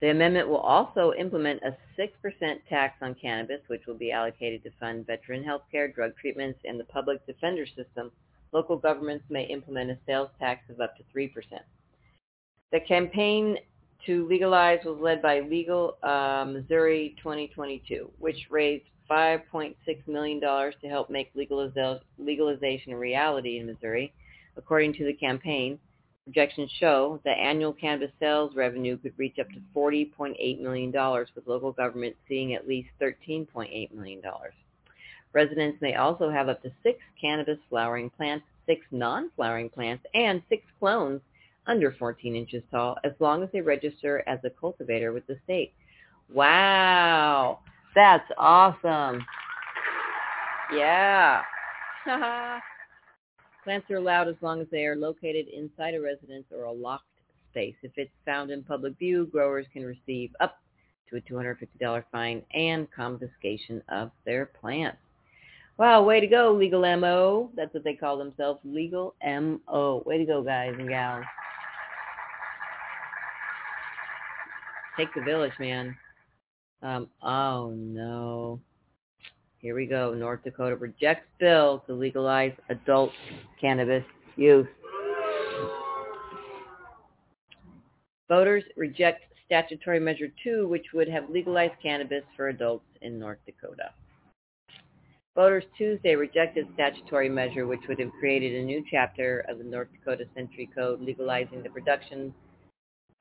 The 0.00 0.10
amendment 0.10 0.48
will 0.48 0.58
also 0.58 1.12
implement 1.18 1.62
a 1.62 1.76
6% 1.98 2.10
tax 2.68 2.94
on 3.02 3.16
cannabis, 3.16 3.60
which 3.66 3.86
will 3.86 3.96
be 3.96 4.12
allocated 4.12 4.62
to 4.62 4.70
fund 4.78 5.06
veteran 5.06 5.42
health 5.42 5.62
care, 5.72 5.88
drug 5.88 6.12
treatments, 6.16 6.60
and 6.64 6.78
the 6.78 6.84
public 6.84 7.24
defender 7.26 7.66
system. 7.66 8.12
Local 8.52 8.76
governments 8.76 9.24
may 9.28 9.44
implement 9.44 9.90
a 9.90 9.98
sales 10.06 10.30
tax 10.38 10.70
of 10.70 10.80
up 10.80 10.96
to 10.96 11.02
3%. 11.14 11.30
The 12.70 12.80
campaign 12.80 13.58
to 14.06 14.28
legalize 14.28 14.78
was 14.84 14.98
led 15.00 15.20
by 15.20 15.40
Legal 15.40 15.96
uh, 16.02 16.44
Missouri 16.46 17.16
2022, 17.18 18.08
which 18.18 18.36
raised 18.50 18.84
$5.6 19.10 19.74
million 20.06 20.40
to 20.40 20.88
help 20.88 21.10
make 21.10 21.30
legalization 21.34 22.92
a 22.92 22.96
reality 22.96 23.58
in 23.58 23.66
Missouri. 23.66 24.12
According 24.58 24.94
to 24.94 25.04
the 25.04 25.14
campaign, 25.14 25.78
projections 26.24 26.70
show 26.78 27.20
that 27.24 27.38
annual 27.38 27.72
cannabis 27.72 28.10
sales 28.20 28.54
revenue 28.54 28.98
could 28.98 29.14
reach 29.16 29.38
up 29.40 29.48
to 29.48 29.60
$40.8 29.74 30.60
million, 30.60 30.92
with 31.34 31.46
local 31.46 31.72
governments 31.72 32.18
seeing 32.28 32.52
at 32.54 32.68
least 32.68 32.88
$13.8 33.00 33.92
million. 33.94 34.20
Residents 35.32 35.80
may 35.80 35.94
also 35.94 36.28
have 36.28 36.48
up 36.48 36.62
to 36.62 36.70
six 36.82 36.98
cannabis 37.20 37.58
flowering 37.70 38.10
plants, 38.10 38.44
six 38.66 38.84
non-flowering 38.90 39.70
plants, 39.70 40.04
and 40.12 40.42
six 40.48 40.62
clones 40.78 41.20
under 41.66 41.92
14 41.92 42.34
inches 42.34 42.62
tall 42.70 42.96
as 43.04 43.12
long 43.20 43.42
as 43.42 43.48
they 43.52 43.60
register 43.60 44.22
as 44.26 44.38
a 44.44 44.50
cultivator 44.50 45.12
with 45.12 45.26
the 45.26 45.38
state. 45.44 45.72
Wow, 46.32 47.60
that's 47.94 48.30
awesome. 48.36 49.24
Yeah. 50.74 51.42
Plants 53.68 53.90
are 53.90 53.96
allowed 53.96 54.28
as 54.28 54.36
long 54.40 54.62
as 54.62 54.66
they 54.70 54.86
are 54.86 54.96
located 54.96 55.46
inside 55.48 55.92
a 55.92 56.00
residence 56.00 56.46
or 56.50 56.64
a 56.64 56.72
locked 56.72 57.04
space. 57.50 57.74
If 57.82 57.92
it's 57.96 58.10
found 58.24 58.50
in 58.50 58.62
public 58.62 58.98
view, 58.98 59.26
growers 59.26 59.66
can 59.74 59.84
receive 59.84 60.30
up 60.40 60.56
to 61.10 61.16
a 61.16 61.20
$250 61.20 62.02
fine 62.10 62.42
and 62.54 62.90
confiscation 62.90 63.82
of 63.90 64.10
their 64.24 64.46
plants. 64.46 64.96
Wow, 65.76 66.02
way 66.02 66.18
to 66.18 66.26
go, 66.26 66.50
Legal 66.50 66.80
MO. 66.96 67.50
That's 67.56 67.74
what 67.74 67.84
they 67.84 67.92
call 67.92 68.16
themselves, 68.16 68.58
Legal 68.64 69.14
MO. 69.22 70.02
Way 70.06 70.16
to 70.16 70.24
go, 70.24 70.42
guys 70.42 70.72
and 70.78 70.88
gals. 70.88 71.26
Take 74.96 75.12
the 75.14 75.20
village, 75.20 75.52
man. 75.60 75.94
Um, 76.82 77.08
oh 77.22 77.74
no. 77.76 78.60
Here 79.60 79.74
we 79.74 79.86
go. 79.86 80.14
North 80.14 80.44
Dakota 80.44 80.76
rejects 80.76 81.26
bill 81.40 81.82
to 81.86 81.92
legalize 81.92 82.52
adult 82.68 83.10
cannabis 83.60 84.04
use. 84.36 84.68
Voters 88.28 88.62
reject 88.76 89.24
statutory 89.46 89.98
measure 89.98 90.28
2, 90.44 90.68
which 90.68 90.86
would 90.94 91.08
have 91.08 91.28
legalized 91.30 91.72
cannabis 91.82 92.22
for 92.36 92.48
adults 92.48 92.84
in 93.00 93.18
North 93.18 93.38
Dakota. 93.46 93.90
Voters 95.34 95.64
Tuesday 95.76 96.14
rejected 96.14 96.66
statutory 96.74 97.28
measure 97.28 97.66
which 97.66 97.80
would 97.88 97.98
have 97.98 98.10
created 98.20 98.54
a 98.54 98.64
new 98.64 98.84
chapter 98.90 99.44
of 99.48 99.58
the 99.58 99.64
North 99.64 99.88
Dakota 99.92 100.24
Century 100.34 100.68
Code 100.74 101.00
legalizing 101.00 101.62
the 101.62 101.70
production, 101.70 102.34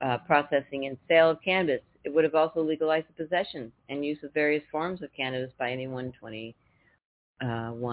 uh, 0.02 0.18
processing 0.20 0.88
and 0.88 0.98
sale 1.08 1.32
of 1.32 1.42
cannabis. 1.44 1.82
It 2.08 2.14
would 2.14 2.24
have 2.24 2.36
also 2.36 2.62
legalized 2.62 3.08
the 3.10 3.22
possession 3.22 3.70
and 3.90 4.06
use 4.06 4.20
of 4.24 4.34
various 4.34 4.64
forms 4.72 5.02
of 5.02 5.12
cannabis 5.12 5.52
by 5.60 5.70
anyone 5.70 6.14
21 6.18 6.54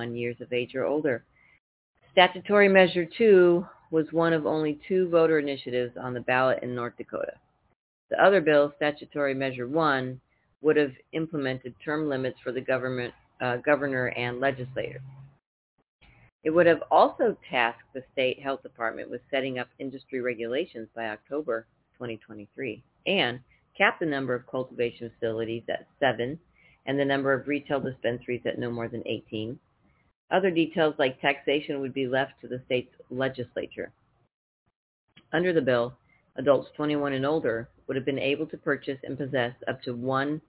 uh, 0.09 0.13
years 0.13 0.37
of 0.41 0.53
age 0.53 0.77
or 0.77 0.85
older. 0.85 1.25
Statutory 2.13 2.69
Measure 2.69 3.09
2 3.19 3.67
was 3.91 4.07
one 4.13 4.33
of 4.33 4.47
only 4.47 4.79
two 4.87 5.09
voter 5.09 5.41
initiatives 5.41 5.97
on 6.01 6.15
the 6.15 6.21
ballot 6.21 6.61
in 6.63 6.77
North 6.77 6.97
Dakota. 6.97 7.33
The 8.09 8.25
other 8.25 8.41
bill, 8.41 8.73
Statutory 8.77 9.35
Measure 9.35 9.67
1, 9.67 10.21
would 10.63 10.77
have 10.77 10.93
implemented 11.11 11.75
term 11.85 12.09
limits 12.09 12.39
for 12.45 12.53
the 12.53 12.61
government, 12.61 13.13
uh, 13.41 13.57
governor 13.57 14.11
and 14.11 14.39
legislator. 14.39 15.01
It 16.45 16.51
would 16.51 16.67
have 16.67 16.85
also 16.89 17.37
tasked 17.51 17.93
the 17.93 18.05
state 18.13 18.41
health 18.41 18.63
department 18.63 19.11
with 19.11 19.23
setting 19.29 19.59
up 19.59 19.71
industry 19.81 20.21
regulations 20.21 20.87
by 20.95 21.09
October 21.09 21.67
2023 21.99 22.81
and 23.09 23.41
cap 23.77 23.99
the 24.01 24.07
number 24.07 24.35
of 24.35 24.47
cultivation 24.47 25.11
facilities 25.11 25.63
at 25.69 25.87
seven 26.01 26.39
and 26.87 26.99
the 26.99 27.05
number 27.05 27.33
of 27.33 27.49
retail 27.49 27.81
dispensaries 27.81 28.43
at 28.45 28.59
no 28.59 28.71
more 28.71 28.89
than 28.89 29.03
18. 29.07 29.59
Other 30.31 30.51
details 30.51 30.95
like 30.99 31.21
taxation 31.21 31.81
would 31.81 31.95
be 31.95 32.07
left 32.07 32.33
to 32.41 32.49
the 32.49 32.63
state's 32.67 32.95
legislature. 33.11 33.93
Under 35.33 35.53
the 35.53 35.61
bill, 35.61 35.97
adults 36.37 36.71
21 36.77 37.13
and 37.13 37.27
older 37.27 37.69
would 37.87 37.97
have 37.97 38.05
been 38.05 38.19
able 38.19 38.47
to 38.47 38.57
purchase 38.57 38.99
and 39.05 39.19
possess 39.19 39.55
up 39.69 39.83
to 39.83 39.93
one 39.93 40.41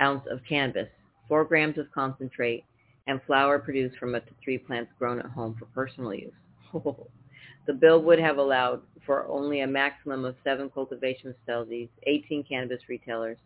ounce 0.00 0.24
of 0.30 0.40
cannabis, 0.48 0.88
four 1.28 1.44
grams 1.44 1.78
of 1.78 1.90
concentrate, 1.92 2.64
and 3.06 3.20
flower 3.26 3.58
produced 3.58 3.98
from 3.98 4.14
up 4.14 4.26
to 4.26 4.34
three 4.42 4.58
plants 4.58 4.92
grown 4.98 5.18
at 5.18 5.26
home 5.26 5.56
for 5.58 5.66
personal 5.66 6.14
use. 6.14 6.32
The 7.66 7.72
bill 7.72 8.02
would 8.02 8.18
have 8.18 8.38
allowed 8.38 8.82
for 9.04 9.26
only 9.28 9.60
a 9.60 9.66
maximum 9.66 10.24
of 10.24 10.34
seven 10.44 10.70
cultivation 10.70 11.34
facilities, 11.40 11.88
18 12.06 12.44
cannabis 12.44 12.80
retailers. 12.88 13.38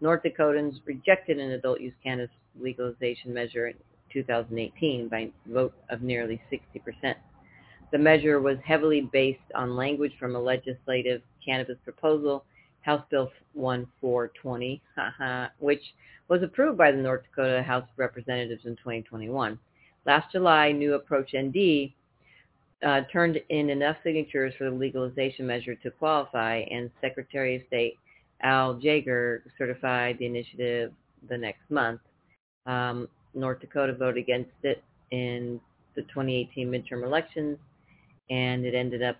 North 0.00 0.22
Dakotans 0.22 0.80
rejected 0.84 1.38
an 1.38 1.52
adult 1.52 1.80
use 1.80 1.94
cannabis 2.02 2.30
legalization 2.60 3.32
measure 3.32 3.68
in 3.68 3.74
2018 4.12 5.08
by 5.08 5.18
a 5.18 5.52
vote 5.52 5.74
of 5.90 6.02
nearly 6.02 6.40
60%. 6.52 7.14
The 7.92 7.98
measure 7.98 8.40
was 8.40 8.58
heavily 8.64 9.08
based 9.12 9.40
on 9.54 9.76
language 9.76 10.12
from 10.18 10.34
a 10.34 10.40
legislative 10.40 11.22
cannabis 11.44 11.78
proposal, 11.84 12.44
House 12.82 13.04
Bill 13.10 13.30
1420, 13.54 14.80
which 15.58 15.82
was 16.28 16.42
approved 16.42 16.78
by 16.78 16.92
the 16.92 16.98
North 16.98 17.22
Dakota 17.24 17.62
House 17.62 17.84
of 17.84 17.98
Representatives 17.98 18.64
in 18.64 18.76
2021. 18.76 19.58
Last 20.04 20.30
July, 20.32 20.72
New 20.72 20.94
Approach 20.94 21.34
ND 21.36 21.92
uh, 22.84 23.02
turned 23.12 23.40
in 23.48 23.70
enough 23.70 23.96
signatures 24.04 24.54
for 24.58 24.64
the 24.64 24.76
legalization 24.76 25.46
measure 25.46 25.74
to 25.76 25.90
qualify, 25.90 26.58
and 26.70 26.90
Secretary 27.00 27.56
of 27.56 27.62
State 27.66 27.94
Al 28.42 28.78
Jaeger 28.78 29.42
certified 29.56 30.18
the 30.18 30.26
initiative 30.26 30.92
the 31.28 31.38
next 31.38 31.70
month. 31.70 32.00
Um, 32.66 33.08
North 33.34 33.60
Dakota 33.60 33.94
voted 33.94 34.22
against 34.22 34.50
it 34.62 34.82
in 35.10 35.60
the 35.94 36.02
2018 36.02 36.70
midterm 36.70 37.04
elections, 37.04 37.58
and 38.30 38.64
it 38.64 38.74
ended 38.74 39.02
up 39.02 39.16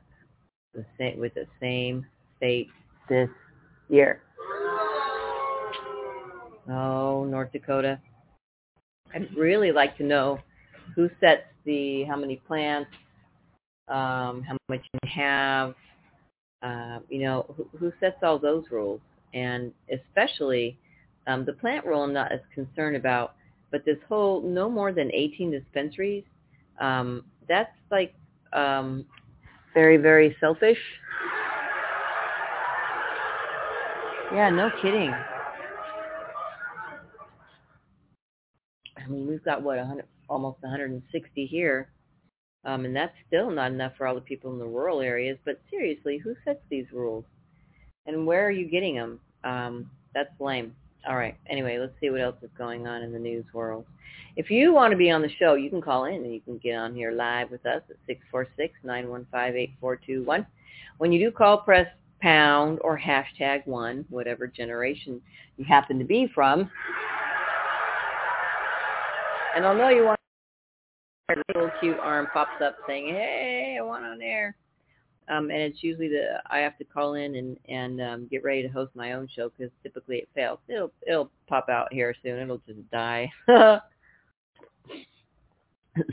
the 0.75 0.85
same, 0.99 1.19
with 1.19 1.35
the 1.35 1.47
same 1.61 2.07
fate 2.41 2.69
this 3.09 3.31
year. 3.89 4.23
Oh, 6.69 7.25
North 7.25 7.53
Dakota. 7.53 8.01
I'd 9.15 9.35
really 9.37 9.73
like 9.73 9.97
to 9.99 10.03
know 10.03 10.41
who 10.95 11.09
sets 11.21 11.45
the 11.65 12.05
how 12.05 12.17
many 12.17 12.37
plants, 12.37 12.91
um, 13.89 14.43
how 14.43 14.57
much 14.69 14.85
you 14.93 15.11
have, 15.11 15.75
uh, 16.63 16.99
you 17.09 17.21
know, 17.21 17.47
who, 17.57 17.69
who 17.79 17.93
sets 18.01 18.17
all 18.23 18.39
those 18.39 18.65
rules, 18.71 19.01
and 19.35 19.73
especially 19.93 20.79
um, 21.27 21.45
the 21.45 21.53
plant 21.53 21.85
rule. 21.87 22.03
I'm 22.03 22.13
not 22.13 22.33
as 22.33 22.41
concerned 22.55 22.97
about, 22.97 23.35
but 23.71 23.85
this 23.85 23.99
whole 24.09 24.43
no 24.43 24.69
more 24.69 24.93
than 24.93 25.11
18 25.13 25.51
dispensaries, 25.51 26.25
um, 26.81 27.25
that's 27.49 27.77
like 27.91 28.15
um, 28.53 29.05
very 29.75 29.97
very 29.97 30.37
selfish. 30.41 30.79
Yeah, 34.33 34.51
no 34.51 34.71
kidding. 34.83 35.15
I 38.99 39.09
mean, 39.09 39.29
we've 39.29 39.45
got 39.45 39.63
what 39.63 39.79
100, 39.79 40.05
almost 40.29 40.61
160 40.63 41.47
here, 41.47 41.89
um, 42.67 42.85
and 42.85 42.95
that's 42.95 43.15
still 43.27 43.51
not 43.51 43.71
enough 43.71 43.93
for 43.97 44.07
all 44.07 44.15
the 44.15 44.21
people 44.21 44.53
in 44.53 44.59
the 44.59 44.67
rural 44.67 45.01
areas. 45.01 45.39
But 45.45 45.61
seriously, 45.71 46.19
who 46.19 46.35
sets 46.45 46.61
these 46.69 46.87
rules, 46.93 47.25
and 48.07 48.27
where 48.27 48.47
are 48.47 48.51
you 48.51 48.69
getting 48.69 48.97
them? 48.97 49.21
Um, 49.45 49.91
that's 50.13 50.39
lame. 50.41 50.75
All 51.09 51.17
right. 51.17 51.37
Anyway, 51.49 51.79
let's 51.79 51.95
see 52.01 52.11
what 52.11 52.21
else 52.21 52.37
is 52.43 52.51
going 52.59 52.89
on 52.89 53.03
in 53.03 53.13
the 53.13 53.19
news 53.19 53.45
world. 53.55 53.87
If 54.35 54.51
you 54.51 54.75
want 54.75 54.91
to 54.91 54.97
be 54.97 55.11
on 55.11 55.23
the 55.23 55.31
show, 55.39 55.55
you 55.55 55.71
can 55.71 55.81
call 55.81 56.07
in 56.07 56.17
and 56.17 56.35
you 56.35 56.41
can 56.41 56.59
get 56.59 56.75
on 56.75 56.95
here 56.95 57.13
live 57.13 57.51
with 57.51 57.65
us 57.65 57.83
at 57.89 57.97
646-915-8421. 58.85 60.45
When 60.99 61.13
you 61.13 61.21
do 61.21 61.31
call, 61.31 61.59
press 61.59 61.87
pound 62.21 62.81
or 62.83 62.99
hashtag 62.99 63.65
one, 63.67 64.05
whatever 64.11 64.49
generation 64.49 65.23
you 65.57 65.65
happen 65.65 65.99
to 66.01 66.05
be 66.05 66.27
from. 66.35 66.69
And 69.55 69.65
I'll 69.65 69.77
know 69.77 69.89
you 69.91 70.05
want 70.05 70.19
a 71.29 71.35
little 71.55 71.71
cute 71.81 71.99
arm 71.99 72.29
pops 72.33 72.63
up 72.63 72.77
saying, 72.87 73.09
"Hey, 73.09 73.77
I 73.79 73.83
want 73.83 74.05
on 74.05 74.23
air." 74.23 74.57
Um, 75.29 75.51
and 75.51 75.61
it's 75.61 75.83
usually 75.83 76.09
the 76.09 76.41
I 76.49 76.59
have 76.59 76.79
to 76.79 76.85
call 76.85 77.15
in 77.15 77.35
and 77.35 77.59
and 77.69 78.01
um, 78.01 78.29
get 78.29 78.45
ready 78.45 78.63
to 78.63 78.69
host 78.69 78.93
my 78.95 79.13
own 79.13 79.29
show 79.35 79.51
because 79.51 79.73
typically 79.83 80.19
it 80.19 80.29
fails. 80.35 80.61
It'll 80.69 80.93
it'll 81.07 81.31
pop 81.49 81.69
out 81.69 81.93
here 81.93 82.15
soon. 82.23 82.39
It'll 82.39 82.63
just 82.67 82.89
die. 82.91 83.31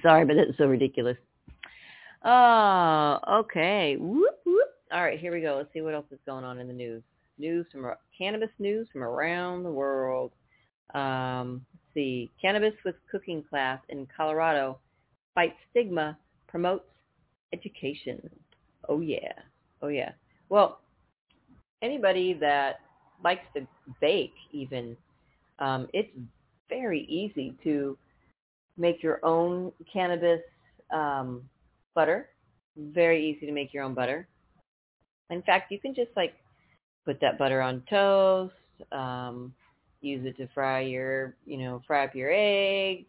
Sorry, 0.01 0.25
but 0.25 0.37
it's 0.37 0.57
so 0.57 0.65
ridiculous. 0.65 1.17
Oh, 2.23 3.19
okay. 3.41 3.97
Whoop, 3.97 4.39
whoop. 4.45 4.69
All 4.91 5.03
right, 5.03 5.19
here 5.19 5.33
we 5.33 5.41
go. 5.41 5.57
Let's 5.57 5.73
see 5.73 5.81
what 5.81 5.93
else 5.93 6.05
is 6.11 6.19
going 6.25 6.45
on 6.45 6.57
in 6.59 6.67
the 6.67 6.73
news. 6.73 7.03
News 7.37 7.65
from 7.71 7.91
cannabis 8.17 8.49
news 8.59 8.87
from 8.91 9.03
around 9.03 9.63
the 9.63 9.71
world. 9.71 10.31
Um, 10.93 11.65
let's 11.73 11.83
see. 11.93 12.31
Cannabis 12.41 12.73
with 12.85 12.95
cooking 13.11 13.43
class 13.43 13.79
in 13.89 14.07
Colorado 14.15 14.79
fights 15.35 15.57
stigma, 15.71 16.17
promotes 16.47 16.85
education. 17.53 18.29
Oh 18.89 19.01
yeah. 19.01 19.33
Oh 19.81 19.87
yeah. 19.87 20.11
Well, 20.49 20.79
anybody 21.81 22.33
that 22.39 22.79
likes 23.23 23.45
to 23.55 23.67
bake 24.01 24.33
even, 24.51 24.95
um, 25.59 25.87
it's 25.93 26.09
very 26.69 27.01
easy 27.05 27.55
to 27.63 27.97
make 28.77 29.03
your 29.03 29.19
own 29.23 29.71
cannabis 29.91 30.41
um, 30.91 31.47
butter. 31.95 32.29
Very 32.77 33.29
easy 33.29 33.45
to 33.45 33.51
make 33.51 33.73
your 33.73 33.83
own 33.83 33.93
butter. 33.93 34.27
In 35.29 35.41
fact, 35.43 35.71
you 35.71 35.79
can 35.79 35.93
just 35.93 36.11
like 36.15 36.35
put 37.05 37.19
that 37.21 37.37
butter 37.37 37.61
on 37.61 37.83
toast, 37.89 38.53
um, 38.91 39.53
use 40.01 40.25
it 40.25 40.37
to 40.37 40.47
fry 40.53 40.81
your, 40.81 41.35
you 41.45 41.57
know, 41.57 41.81
fry 41.87 42.05
up 42.05 42.15
your 42.15 42.31
eggs. 42.33 43.05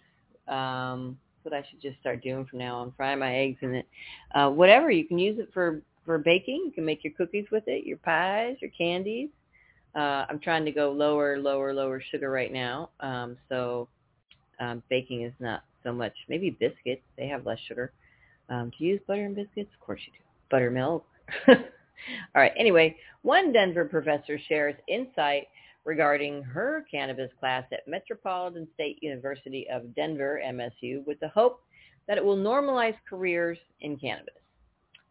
Um, 0.49 1.19
what 1.45 1.55
I 1.55 1.65
should 1.69 1.81
just 1.81 1.99
start 2.01 2.23
doing 2.23 2.47
from 2.47 2.59
now 2.59 2.77
on, 2.77 2.93
fry 2.97 3.15
my 3.15 3.35
eggs 3.35 3.59
in 3.63 3.75
it. 3.75 3.87
Uh, 4.35 4.51
whatever, 4.51 4.91
you 4.91 5.05
can 5.05 5.19
use 5.19 5.39
it 5.39 5.51
for, 5.53 5.83
for 6.05 6.19
baking. 6.19 6.63
You 6.67 6.73
can 6.73 6.85
make 6.85 7.05
your 7.05 7.13
cookies 7.15 7.47
with 7.51 7.65
it, 7.67 7.85
your 7.85 7.99
pies, 7.99 8.57
your 8.61 8.71
candies. 8.77 9.31
Uh, 9.95 10.25
I'm 10.29 10.41
trying 10.41 10.65
to 10.65 10.73
go 10.73 10.91
lower, 10.91 11.39
lower, 11.39 11.73
lower 11.73 12.03
sugar 12.11 12.31
right 12.31 12.53
now. 12.53 12.91
Um, 13.01 13.37
so 13.49 13.89
um, 14.61 14.83
baking 14.89 15.23
is 15.23 15.33
not 15.39 15.63
so 15.83 15.93
much. 15.93 16.13
Maybe 16.29 16.51
biscuits, 16.51 17.03
they 17.17 17.29
have 17.29 17.47
less 17.47 17.59
sugar. 17.69 17.93
Um, 18.49 18.71
do 18.77 18.85
you 18.85 18.95
use 18.95 19.01
butter 19.07 19.25
and 19.25 19.37
biscuits? 19.37 19.71
Of 19.73 19.85
course 19.85 20.01
you 20.07 20.13
do. 20.13 20.19
Buttermilk. 20.51 21.05
All 21.49 21.57
right. 22.35 22.53
Anyway, 22.59 22.97
one 23.23 23.53
Denver 23.53 23.85
professor 23.85 24.39
shares 24.49 24.75
insight 24.89 25.49
regarding 25.85 26.43
her 26.43 26.85
cannabis 26.91 27.31
class 27.39 27.65
at 27.73 27.87
Metropolitan 27.87 28.67
State 28.75 29.03
University 29.03 29.67
of 29.71 29.95
Denver, 29.95 30.41
MSU, 30.45 31.07
with 31.07 31.21
the 31.21 31.29
hope 31.29 31.63
that 32.09 32.19
it 32.19 32.25
will 32.25 32.37
normalize 32.37 32.97
careers 33.09 33.59
in 33.81 33.97
cannabis. 33.97 34.35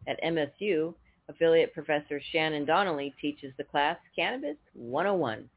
At 0.06 0.22
MSU, 0.22 0.94
affiliate 1.28 1.72
professor 1.72 2.20
Shannon 2.32 2.64
Donnelly 2.64 3.14
teaches 3.20 3.52
the 3.56 3.64
class 3.64 3.96
Cannabis 4.14 4.56
101. 4.74 5.48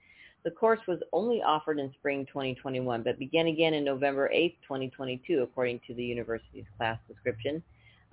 The 0.43 0.51
course 0.51 0.79
was 0.87 0.99
only 1.11 1.41
offered 1.41 1.79
in 1.79 1.91
spring 1.93 2.25
2021, 2.27 3.03
but 3.03 3.19
began 3.19 3.47
again 3.47 3.73
in 3.73 3.83
November 3.83 4.29
8, 4.31 4.57
2022, 4.63 5.41
according 5.41 5.81
to 5.87 5.93
the 5.93 6.03
university's 6.03 6.65
class 6.77 6.97
description. 7.07 7.61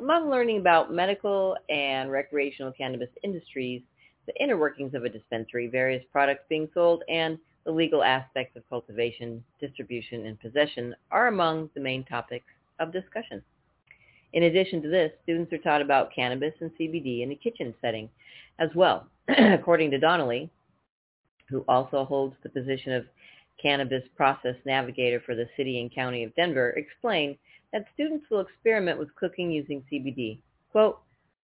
Among 0.00 0.28
learning 0.28 0.58
about 0.58 0.92
medical 0.92 1.56
and 1.68 2.10
recreational 2.10 2.72
cannabis 2.72 3.10
industries, 3.22 3.82
the 4.26 4.42
inner 4.42 4.56
workings 4.56 4.94
of 4.94 5.04
a 5.04 5.08
dispensary, 5.08 5.66
various 5.66 6.04
products 6.12 6.44
being 6.48 6.68
sold, 6.74 7.02
and 7.08 7.38
the 7.64 7.72
legal 7.72 8.02
aspects 8.02 8.56
of 8.56 8.68
cultivation, 8.68 9.42
distribution, 9.60 10.26
and 10.26 10.40
possession 10.40 10.94
are 11.10 11.28
among 11.28 11.70
the 11.74 11.80
main 11.80 12.04
topics 12.04 12.46
of 12.78 12.92
discussion. 12.92 13.42
In 14.32 14.44
addition 14.44 14.82
to 14.82 14.88
this, 14.88 15.12
students 15.22 15.52
are 15.52 15.58
taught 15.58 15.80
about 15.80 16.12
cannabis 16.14 16.54
and 16.60 16.70
CBD 16.78 17.22
in 17.22 17.30
a 17.30 17.36
kitchen 17.36 17.74
setting 17.80 18.08
as 18.58 18.68
well. 18.74 19.06
According 19.28 19.90
to 19.92 19.98
Donnelly, 19.98 20.50
who 21.48 21.64
also 21.68 22.04
holds 22.04 22.34
the 22.42 22.48
position 22.48 22.92
of 22.92 23.06
cannabis 23.62 24.02
process 24.16 24.56
navigator 24.66 25.22
for 25.24 25.34
the 25.34 25.48
city 25.56 25.80
and 25.80 25.94
county 25.94 26.24
of 26.24 26.34
Denver, 26.34 26.70
explained 26.70 27.36
that 27.72 27.86
students 27.94 28.26
will 28.30 28.40
experiment 28.40 28.98
with 28.98 29.14
cooking 29.14 29.50
using 29.50 29.84
CBD. 29.90 30.38
Quote, 30.72 31.00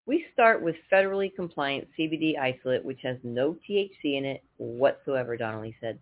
we 0.09 0.25
start 0.33 0.59
with 0.59 0.75
federally 0.91 1.31
compliant 1.35 1.87
CBD 1.95 2.35
isolate, 2.35 2.83
which 2.83 3.01
has 3.03 3.17
no 3.21 3.55
THC 3.69 4.17
in 4.17 4.25
it 4.25 4.43
whatsoever, 4.57 5.37
Donnelly 5.37 5.75
said. 5.79 5.99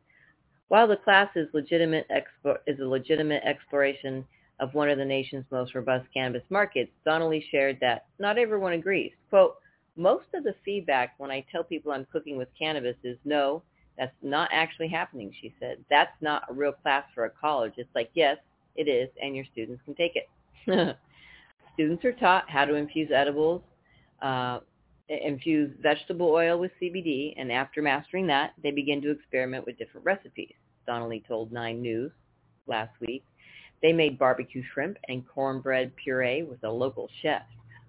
While 0.70 0.88
the 0.88 0.96
class 0.96 1.28
is, 1.36 1.50
legitimate 1.52 2.08
expo- 2.10 2.60
is 2.66 2.80
a 2.80 2.86
legitimate 2.86 3.44
exploration 3.44 4.24
of 4.62 4.74
one 4.74 4.90
of 4.90 4.98
the 4.98 5.04
nation's 5.04 5.44
most 5.52 5.76
robust 5.76 6.08
cannabis 6.14 6.44
markets, 6.50 6.90
Donnelly 7.04 7.46
shared 7.52 7.80
that 7.82 8.06
not 8.18 8.38
everyone 8.38 8.72
agrees. 8.72 9.12
Quote, 9.30 9.56
most 9.98 10.28
of 10.34 10.46
the 10.46 10.56
feedback 10.64 11.14
when 11.18 11.30
I 11.30 11.46
tell 11.52 11.66
people 11.66 11.92
I'm 11.92 12.08
cooking 12.10 12.38
with 12.38 12.48
cannabis 12.58 12.96
is 13.04 13.18
no, 13.26 13.62
that's 13.98 14.16
not 14.22 14.48
actually 14.54 14.88
happening, 14.88 15.34
she 15.42 15.54
said. 15.60 15.84
That's 15.90 16.16
not 16.22 16.44
a 16.50 16.54
real 16.54 16.72
class 16.72 17.04
for 17.14 17.26
a 17.26 17.30
college. 17.30 17.74
It's 17.76 17.94
like, 17.94 18.12
yes, 18.14 18.38
it 18.78 18.88
is, 18.88 19.10
and 19.22 19.36
your 19.36 19.46
students 19.52 19.82
can 19.84 19.96
take 19.96 20.14
it. 20.16 20.98
students 21.74 22.06
are 22.06 22.14
taught 22.14 22.50
how 22.50 22.64
to 22.64 22.76
infuse 22.76 23.12
edibles 23.14 23.64
uh, 24.22 24.60
infuse 25.10 25.72
vegetable 25.82 26.28
oil 26.30 26.60
with 26.60 26.72
CBD, 26.82 27.34
and 27.38 27.52
after 27.52 27.82
mastering 27.82 28.28
that, 28.28 28.54
they 28.62 28.72
begin 28.72 29.02
to 29.02 29.12
experiment 29.12 29.66
with 29.66 29.78
different 29.78 30.06
recipes. 30.06 30.54
Donnelly 30.86 31.24
told 31.28 31.52
Nine 31.52 31.82
News 31.82 32.12
last 32.68 32.92
week. 33.02 33.24
They 33.82 33.94
made 33.94 34.18
barbecue 34.18 34.64
shrimp 34.74 34.98
and 35.08 35.24
cornbread 35.28 35.96
puree 35.96 36.44
with 36.44 36.64
a 36.64 36.70
local 36.70 37.10
chef. 37.22 37.44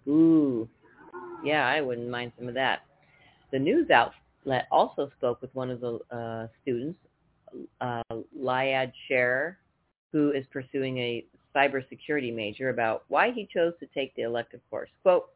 Ooh, 0.07 0.69
yeah, 1.45 1.67
I 1.67 1.81
wouldn't 1.81 2.11
mind 2.11 2.33
some 2.39 2.49
of 2.49 2.55
that. 2.55 2.81
The 3.53 3.59
news 3.59 3.91
outlet 3.91 4.67
also 4.71 5.11
spoke 5.17 5.41
with 5.41 5.55
one 5.55 5.71
of 5.71 5.81
the 5.81 5.99
uh, 6.11 6.49
students, 6.63 6.99
uh, 7.81 8.03
Liad 8.39 8.93
Scherer, 9.07 9.59
who 10.13 10.33
is 10.33 10.45
pursuing 10.53 10.99
a 10.99 11.25
cybersecurity 11.57 12.35
major, 12.35 12.69
about 12.69 13.05
why 13.09 13.31
he 13.33 13.49
chose 13.53 13.73
to 13.81 13.87
take 13.95 14.15
the 14.15 14.23
elective 14.23 14.61
course. 14.71 14.91
Quote, 15.03 15.31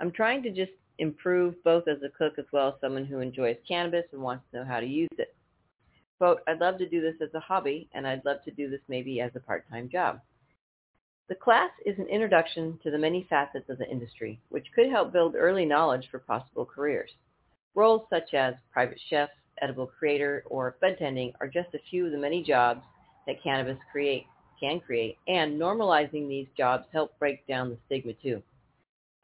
I'm 0.00 0.10
trying 0.10 0.42
to 0.42 0.50
just 0.50 0.72
improve 0.98 1.62
both 1.64 1.88
as 1.88 1.98
a 2.02 2.08
cook 2.08 2.38
as 2.38 2.44
well 2.52 2.68
as 2.68 2.74
someone 2.80 3.04
who 3.04 3.20
enjoys 3.20 3.56
cannabis 3.66 4.04
and 4.12 4.22
wants 4.22 4.44
to 4.50 4.58
know 4.58 4.64
how 4.64 4.80
to 4.80 4.86
use 4.86 5.08
it. 5.18 5.34
Quote, 6.18 6.40
I'd 6.46 6.60
love 6.60 6.78
to 6.78 6.88
do 6.88 7.00
this 7.00 7.16
as 7.20 7.34
a 7.34 7.40
hobby, 7.40 7.88
and 7.92 8.06
I'd 8.06 8.24
love 8.24 8.42
to 8.44 8.50
do 8.50 8.70
this 8.70 8.80
maybe 8.88 9.20
as 9.20 9.32
a 9.34 9.40
part-time 9.40 9.88
job. 9.90 10.20
The 11.28 11.34
class 11.34 11.70
is 11.84 11.98
an 11.98 12.06
introduction 12.06 12.78
to 12.82 12.90
the 12.90 12.98
many 12.98 13.26
facets 13.28 13.68
of 13.68 13.78
the 13.78 13.90
industry, 13.90 14.40
which 14.50 14.66
could 14.74 14.90
help 14.90 15.12
build 15.12 15.34
early 15.34 15.64
knowledge 15.64 16.06
for 16.10 16.18
possible 16.18 16.66
careers. 16.66 17.10
Roles 17.74 18.02
such 18.10 18.34
as 18.34 18.54
private 18.72 19.00
chef, 19.08 19.30
edible 19.62 19.86
creator, 19.86 20.44
or 20.46 20.76
bud 20.80 20.96
tending 20.98 21.32
are 21.40 21.48
just 21.48 21.74
a 21.74 21.80
few 21.90 22.06
of 22.06 22.12
the 22.12 22.18
many 22.18 22.42
jobs 22.42 22.82
that 23.26 23.42
cannabis 23.42 23.78
creates. 23.90 24.28
can 24.60 24.80
create, 24.80 25.18
and 25.28 25.60
normalizing 25.60 26.28
these 26.28 26.46
jobs 26.56 26.84
help 26.92 27.18
break 27.18 27.46
down 27.46 27.70
the 27.70 27.78
stigma 27.86 28.12
too. 28.22 28.42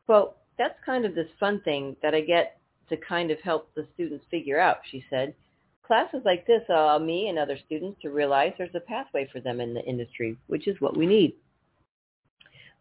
Quote, 0.07 0.37
that's 0.61 0.79
kind 0.85 1.07
of 1.07 1.15
this 1.15 1.27
fun 1.41 1.59
thing 1.63 1.97
that 2.03 2.15
I 2.15 2.21
get 2.21 2.61
to 2.91 2.97
kind 2.99 3.31
of 3.31 3.41
help 3.41 3.75
the 3.75 3.87
students 3.95 4.27
figure 4.31 4.61
out, 4.61 4.77
she 4.91 5.03
said. 5.09 5.35
Classes 5.83 6.21
like 6.27 6.47
this 6.47 6.61
allow 6.69 6.99
me 6.99 7.29
and 7.29 7.39
other 7.39 7.59
students 7.65 7.99
to 8.03 8.11
realize 8.11 8.53
there's 8.59 8.75
a 8.75 8.81
pathway 8.81 9.27
for 9.33 9.41
them 9.41 9.59
in 9.63 9.73
the 9.73 9.83
industry, 9.85 10.37
which 10.49 10.69
is 10.69 10.79
what 10.79 10.99
we 10.99 11.07
need. 11.07 11.33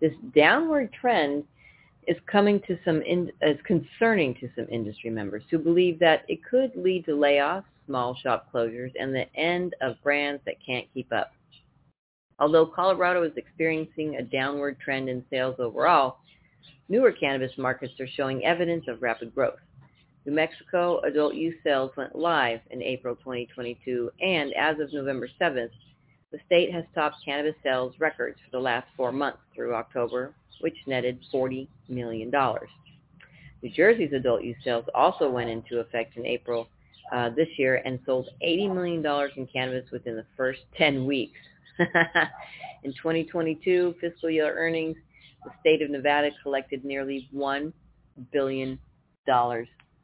This 0.00 0.12
downward 0.34 0.92
trend 0.92 1.44
is 2.08 2.16
coming 2.30 2.60
to 2.66 2.76
some 2.84 3.00
in, 3.02 3.30
is 3.42 3.58
concerning 3.64 4.34
to 4.34 4.48
some 4.56 4.66
industry 4.70 5.10
members 5.10 5.44
who 5.50 5.58
believe 5.58 5.98
that 6.00 6.24
it 6.28 6.40
could 6.44 6.72
lead 6.74 7.04
to 7.04 7.12
layoffs, 7.12 7.64
small 7.86 8.14
shop 8.16 8.48
closures, 8.52 8.92
and 8.98 9.14
the 9.14 9.32
end 9.36 9.74
of 9.80 10.02
brands 10.02 10.42
that 10.44 10.56
can't 10.64 10.86
keep 10.92 11.12
up. 11.12 11.32
Although 12.38 12.66
Colorado 12.66 13.22
is 13.22 13.32
experiencing 13.36 14.16
a 14.16 14.22
downward 14.22 14.80
trend 14.80 15.08
in 15.08 15.24
sales 15.30 15.56
overall, 15.60 16.16
newer 16.88 17.12
cannabis 17.12 17.52
markets 17.56 17.92
are 18.00 18.08
showing 18.08 18.44
evidence 18.44 18.84
of 18.88 19.00
rapid 19.00 19.32
growth. 19.32 19.60
New 20.24 20.32
Mexico 20.32 21.00
adult 21.00 21.34
use 21.34 21.54
sales 21.64 21.90
went 21.96 22.14
live 22.14 22.60
in 22.70 22.80
April 22.80 23.16
2022, 23.16 24.10
and 24.20 24.52
as 24.54 24.78
of 24.78 24.92
November 24.92 25.28
7th, 25.40 25.70
the 26.30 26.38
state 26.46 26.72
has 26.72 26.84
topped 26.94 27.16
cannabis 27.24 27.56
sales 27.62 27.94
records 27.98 28.38
for 28.44 28.56
the 28.56 28.62
last 28.62 28.86
four 28.96 29.10
months 29.10 29.40
through 29.54 29.74
October, 29.74 30.32
which 30.60 30.76
netted 30.86 31.18
$40 31.34 31.66
million. 31.88 32.30
New 32.30 33.70
Jersey's 33.70 34.12
adult 34.12 34.44
use 34.44 34.56
sales 34.64 34.84
also 34.94 35.28
went 35.28 35.50
into 35.50 35.80
effect 35.80 36.16
in 36.16 36.24
April 36.24 36.68
uh, 37.12 37.30
this 37.30 37.48
year 37.58 37.82
and 37.84 37.98
sold 38.06 38.28
$80 38.44 38.74
million 38.74 39.30
in 39.36 39.46
cannabis 39.48 39.90
within 39.90 40.16
the 40.16 40.26
first 40.36 40.60
10 40.78 41.04
weeks. 41.04 41.38
in 42.84 42.92
2022 42.92 43.96
fiscal 44.00 44.30
year 44.30 44.54
earnings, 44.56 44.96
the 45.44 45.50
state 45.60 45.82
of 45.82 45.90
Nevada 45.90 46.30
collected 46.42 46.84
nearly 46.84 47.28
$1 47.34 47.72
billion 48.32 48.78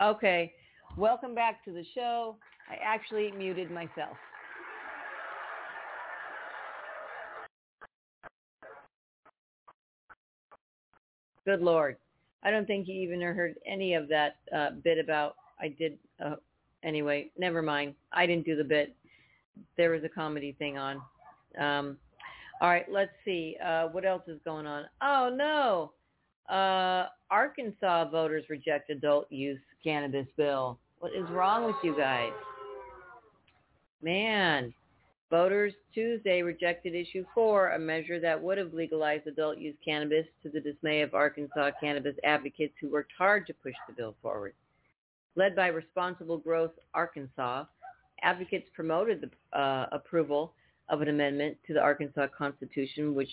Okay, 0.00 0.52
welcome 0.96 1.34
back 1.34 1.64
to 1.64 1.70
the 1.70 1.84
show. 1.94 2.36
I 2.70 2.76
actually 2.82 3.30
muted 3.32 3.70
myself. 3.70 4.16
Good 11.48 11.62
Lord. 11.62 11.96
I 12.42 12.50
don't 12.50 12.66
think 12.66 12.86
you 12.88 13.00
even 13.00 13.22
heard 13.22 13.54
any 13.66 13.94
of 13.94 14.06
that 14.08 14.36
uh, 14.54 14.72
bit 14.84 14.98
about, 14.98 15.36
I 15.58 15.68
did, 15.68 15.96
uh, 16.22 16.34
anyway, 16.82 17.30
never 17.38 17.62
mind. 17.62 17.94
I 18.12 18.26
didn't 18.26 18.44
do 18.44 18.54
the 18.54 18.62
bit. 18.62 18.94
There 19.78 19.88
was 19.92 20.04
a 20.04 20.10
comedy 20.10 20.54
thing 20.58 20.76
on. 20.76 20.96
Um, 21.58 21.96
all 22.60 22.68
right, 22.68 22.84
let's 22.92 23.12
see. 23.24 23.56
Uh, 23.64 23.86
what 23.86 24.04
else 24.04 24.24
is 24.28 24.38
going 24.44 24.66
on? 24.66 24.84
Oh, 25.00 25.34
no. 25.34 26.54
Uh, 26.54 27.06
Arkansas 27.30 28.10
voters 28.10 28.44
reject 28.50 28.90
adult 28.90 29.32
use 29.32 29.58
cannabis 29.82 30.26
bill. 30.36 30.78
What 30.98 31.12
is 31.14 31.26
wrong 31.30 31.64
with 31.64 31.76
you 31.82 31.96
guys? 31.96 32.32
Man, 34.02 34.74
voters 35.30 35.74
Tuesday 35.92 36.42
rejected 36.42 36.94
issue 36.94 37.24
four, 37.34 37.70
a 37.70 37.78
measure 37.78 38.18
that 38.20 38.42
would 38.42 38.58
have 38.58 38.72
legalized 38.72 39.26
adult 39.26 39.58
use 39.58 39.76
cannabis 39.84 40.26
to 40.42 40.48
the 40.48 40.60
dismay 40.60 41.02
of 41.02 41.14
Arkansas 41.14 41.70
cannabis 41.80 42.16
advocates 42.24 42.74
who 42.80 42.90
worked 42.90 43.12
hard 43.16 43.46
to 43.46 43.54
push 43.54 43.74
the 43.86 43.94
bill 43.94 44.14
forward. 44.22 44.54
Led 45.36 45.54
by 45.54 45.68
Responsible 45.68 46.38
Growth 46.38 46.72
Arkansas, 46.94 47.64
advocates 48.22 48.68
promoted 48.74 49.20
the 49.20 49.58
uh, 49.58 49.86
approval 49.92 50.54
of 50.88 51.02
an 51.02 51.08
amendment 51.08 51.56
to 51.66 51.74
the 51.74 51.80
Arkansas 51.80 52.26
Constitution 52.36 53.14
which 53.14 53.30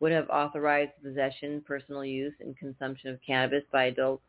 would 0.00 0.12
have 0.12 0.28
authorized 0.30 0.92
possession, 1.02 1.62
personal 1.66 2.04
use, 2.04 2.34
and 2.40 2.56
consumption 2.58 3.10
of 3.10 3.20
cannabis 3.26 3.62
by 3.70 3.84
adults 3.84 4.24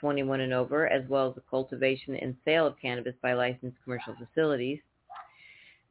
21 0.00 0.40
and 0.40 0.52
over, 0.52 0.88
as 0.88 1.08
well 1.08 1.28
as 1.28 1.34
the 1.34 1.42
cultivation 1.48 2.16
and 2.16 2.36
sale 2.44 2.66
of 2.66 2.74
cannabis 2.80 3.14
by 3.22 3.32
licensed 3.32 3.76
commercial 3.84 4.14
facilities. 4.16 4.80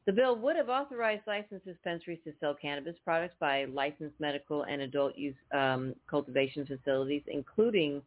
The 0.08 0.12
bill 0.12 0.36
would 0.38 0.56
have 0.56 0.70
authorized 0.70 1.24
licensed 1.28 1.66
dispensaries 1.66 2.20
to 2.24 2.34
sell 2.40 2.56
cannabis 2.60 2.96
products 3.04 3.36
by 3.40 3.66
licensed 3.66 4.20
medical 4.20 4.64
and 4.64 4.82
adult 4.82 5.16
use 5.16 5.36
um, 5.54 5.94
cultivation 6.10 6.66
facilities, 6.66 7.22
including 7.28 8.02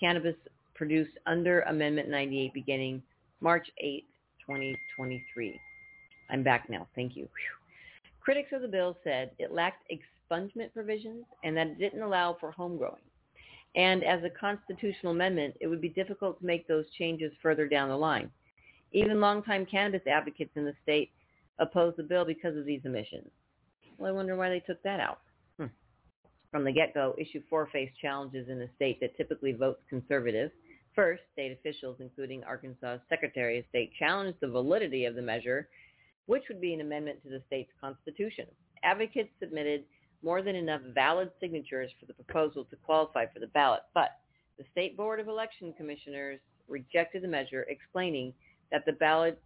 cannabis 0.00 0.36
produced 0.74 1.16
under 1.26 1.60
Amendment 1.62 2.08
98 2.08 2.54
beginning 2.54 3.02
March 3.40 3.66
8, 3.78 4.04
2023. 4.40 5.60
I'm 6.30 6.42
back 6.42 6.70
now. 6.70 6.88
Thank 6.94 7.14
you. 7.14 7.24
Whew. 7.24 8.10
Critics 8.20 8.52
of 8.54 8.62
the 8.62 8.68
bill 8.68 8.96
said 9.04 9.32
it 9.38 9.52
lacked 9.52 9.84
expungement 9.92 10.72
provisions 10.72 11.26
and 11.44 11.54
that 11.56 11.66
it 11.66 11.78
didn't 11.78 12.00
allow 12.00 12.38
for 12.40 12.50
home 12.52 12.78
growing. 12.78 13.02
And 13.76 14.02
as 14.02 14.24
a 14.24 14.30
constitutional 14.30 15.12
amendment, 15.12 15.56
it 15.60 15.66
would 15.66 15.82
be 15.82 15.90
difficult 15.90 16.38
to 16.40 16.46
make 16.46 16.66
those 16.66 16.86
changes 16.96 17.32
further 17.42 17.68
down 17.68 17.90
the 17.90 17.96
line. 17.96 18.30
Even 18.92 19.20
longtime 19.20 19.66
cannabis 19.66 20.06
advocates 20.06 20.52
in 20.54 20.64
the 20.64 20.72
state 20.82 21.10
opposed 21.58 21.96
the 21.96 22.02
bill 22.02 22.24
because 22.24 22.56
of 22.56 22.66
these 22.66 22.82
emissions. 22.84 23.30
Well, 23.98 24.08
I 24.08 24.12
wonder 24.12 24.36
why 24.36 24.48
they 24.48 24.60
took 24.60 24.82
that 24.82 25.00
out. 25.00 25.20
Hmm. 25.58 25.66
From 26.50 26.64
the 26.64 26.72
get-go, 26.72 27.14
Issue 27.18 27.42
4 27.48 27.68
faced 27.72 27.98
challenges 28.00 28.48
in 28.48 28.60
a 28.62 28.74
state 28.76 29.00
that 29.00 29.16
typically 29.16 29.52
votes 29.52 29.82
conservative. 29.88 30.50
First, 30.94 31.22
state 31.32 31.52
officials, 31.52 31.96
including 32.00 32.44
Arkansas 32.44 32.98
Secretary 33.08 33.58
of 33.58 33.64
State, 33.68 33.92
challenged 33.98 34.38
the 34.40 34.48
validity 34.48 35.04
of 35.06 35.14
the 35.14 35.22
measure, 35.22 35.68
which 36.26 36.44
would 36.48 36.60
be 36.60 36.74
an 36.74 36.80
amendment 36.80 37.22
to 37.22 37.30
the 37.30 37.42
state's 37.46 37.72
constitution. 37.80 38.46
Advocates 38.82 39.30
submitted 39.40 39.84
more 40.22 40.40
than 40.42 40.54
enough 40.54 40.80
valid 40.94 41.30
signatures 41.40 41.90
for 41.98 42.06
the 42.06 42.14
proposal 42.14 42.64
to 42.64 42.76
qualify 42.76 43.26
for 43.26 43.40
the 43.40 43.48
ballot, 43.48 43.82
but 43.92 44.10
the 44.56 44.64
State 44.70 44.96
Board 44.96 45.20
of 45.20 45.28
Election 45.28 45.74
Commissioners 45.76 46.38
rejected 46.68 47.22
the 47.22 47.28
measure, 47.28 47.66
explaining 47.68 48.32
that 48.70 48.86
the 48.86 48.92
ballot 48.92 49.40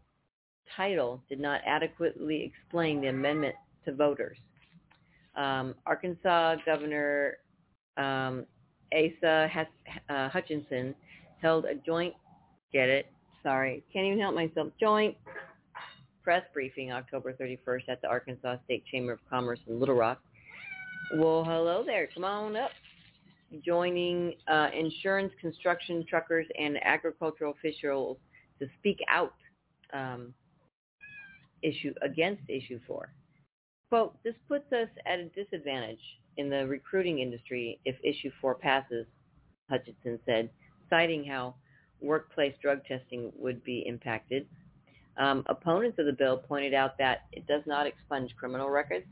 title 0.77 1.23
did 1.29 1.41
not 1.41 1.61
adequately 1.67 2.43
explain 2.43 3.01
the 3.01 3.09
amendment 3.09 3.55
to 3.85 3.93
voters. 3.93 4.39
Um, 5.37 5.75
Arkansas 5.87 6.57
Governor 6.67 7.39
um, 7.97 8.45
Asa 8.93 9.51
uh, 10.09 10.29
Hutchinson 10.29 10.95
held 11.41 11.65
a 11.65 11.75
joint, 11.75 12.15
get 12.73 12.89
it, 12.89 13.07
sorry, 13.43 13.85
can't 13.93 14.07
even 14.07 14.19
help 14.19 14.35
myself, 14.35 14.69
joint 14.81 15.17
press 16.29 16.43
briefing 16.53 16.93
October 16.93 17.33
31st 17.33 17.89
at 17.89 18.03
the 18.03 18.07
Arkansas 18.07 18.57
State 18.67 18.85
Chamber 18.93 19.13
of 19.13 19.19
Commerce 19.31 19.61
in 19.67 19.81
Little 19.81 19.95
Rock. 19.95 20.21
Well, 21.15 21.43
hello 21.43 21.83
there. 21.87 22.07
Come 22.13 22.25
on 22.25 22.55
up. 22.55 22.71
Joining 23.65 24.35
uh, 24.47 24.69
insurance, 24.79 25.33
construction, 25.41 26.05
truckers, 26.07 26.45
and 26.59 26.77
agricultural 26.85 27.55
officials 27.59 28.19
to 28.59 28.67
speak 28.79 28.99
out 29.11 29.33
um, 29.95 30.35
issue 31.63 31.95
against 32.03 32.43
issue 32.49 32.81
four. 32.87 33.13
Quote, 33.91 34.23
this 34.23 34.35
puts 34.47 34.71
us 34.73 34.89
at 35.07 35.19
a 35.19 35.29
disadvantage 35.31 36.01
in 36.37 36.51
the 36.51 36.67
recruiting 36.67 37.21
industry 37.21 37.81
if 37.85 37.97
issue 38.05 38.31
four 38.41 38.55
passes, 38.55 39.07
Hutchinson 39.71 40.19
said, 40.27 40.51
citing 40.91 41.25
how 41.25 41.55
workplace 42.01 42.55
drug 42.61 42.85
testing 42.85 43.33
would 43.37 43.63
be 43.65 43.85
impacted. 43.87 44.47
Um, 45.17 45.43
opponents 45.47 45.99
of 45.99 46.07
the 46.07 46.13
bill 46.13 46.39
pointed 46.39 46.75
out 46.75 46.97
that 46.99 47.23
it 47.33 47.47
does 47.47 47.63
not 47.67 47.87
expunge 47.87 48.35
criminal 48.37 48.71
records, 48.71 49.07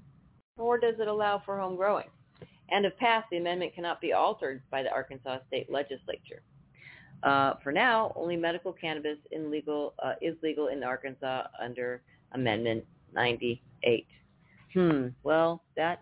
nor 0.57 0.79
does 0.79 0.95
it 1.01 1.09
allow 1.09 1.43
for 1.45 1.59
home 1.59 1.77
growing. 1.77 2.07
And 2.71 2.85
if 2.85 2.97
passed, 2.97 3.29
the 3.31 3.39
amendment 3.39 3.75
cannot 3.75 4.01
be 4.01 4.13
altered 4.13 4.63
by 4.71 4.83
the 4.83 4.91
Arkansas 4.91 5.39
State 5.49 5.71
Legislature. 5.71 6.43
Uh, 7.23 7.55
for 7.63 7.73
now, 7.73 8.13
only 8.15 8.37
medical 8.37 8.73
cannabis 8.73 9.19
legal, 9.33 9.95
uh, 10.05 10.15
is 10.21 10.37
legal 10.43 10.69
in 10.69 10.85
Arkansas 10.85 11.45
under 11.61 12.03
Amendment 12.33 12.85
98. 13.15 14.07
Hmm. 14.75 15.09
Well, 15.23 15.63
that 15.77 16.01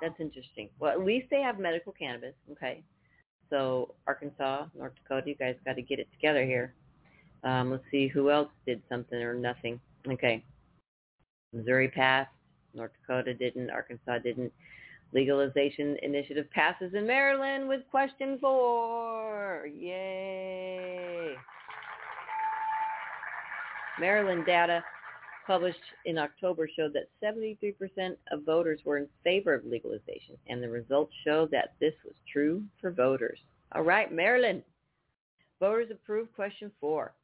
that's 0.00 0.18
interesting. 0.20 0.68
Well, 0.78 0.92
at 0.92 1.04
least 1.04 1.26
they 1.30 1.40
have 1.40 1.58
medical 1.58 1.92
cannabis. 1.92 2.34
Okay. 2.52 2.82
So 3.50 3.94
Arkansas, 4.06 4.66
North 4.76 4.92
Dakota, 5.02 5.28
you 5.28 5.34
guys 5.34 5.56
got 5.64 5.76
to 5.76 5.82
get 5.82 5.98
it 5.98 6.08
together 6.12 6.44
here. 6.44 6.74
Um, 7.44 7.70
let's 7.70 7.84
see 7.90 8.08
who 8.08 8.30
else 8.30 8.50
did 8.66 8.82
something 8.88 9.18
or 9.18 9.34
nothing. 9.34 9.80
Okay. 10.06 10.44
Missouri 11.52 11.88
passed. 11.88 12.30
North 12.74 12.90
Dakota 13.00 13.34
didn't. 13.34 13.70
Arkansas 13.70 14.18
didn't. 14.18 14.52
Legalization 15.14 15.96
initiative 16.02 16.50
passes 16.50 16.92
in 16.92 17.06
Maryland 17.06 17.66
with 17.66 17.80
question 17.90 18.38
four. 18.40 19.66
Yay. 19.74 21.34
Maryland 23.98 24.44
data 24.44 24.84
published 25.48 25.78
in 26.04 26.18
October 26.18 26.68
showed 26.76 26.92
that 26.92 27.08
73% 27.24 27.74
of 28.30 28.44
voters 28.44 28.80
were 28.84 28.98
in 28.98 29.08
favor 29.24 29.54
of 29.54 29.64
legalization, 29.64 30.36
and 30.46 30.62
the 30.62 30.68
results 30.68 31.12
show 31.24 31.48
that 31.50 31.72
this 31.80 31.94
was 32.04 32.14
true 32.30 32.62
for 32.80 32.90
voters. 32.92 33.38
All 33.72 33.82
right, 33.82 34.12
Maryland. 34.12 34.62
Voters 35.58 35.88
approved 35.90 36.34
question 36.36 36.70
four, 36.78 37.14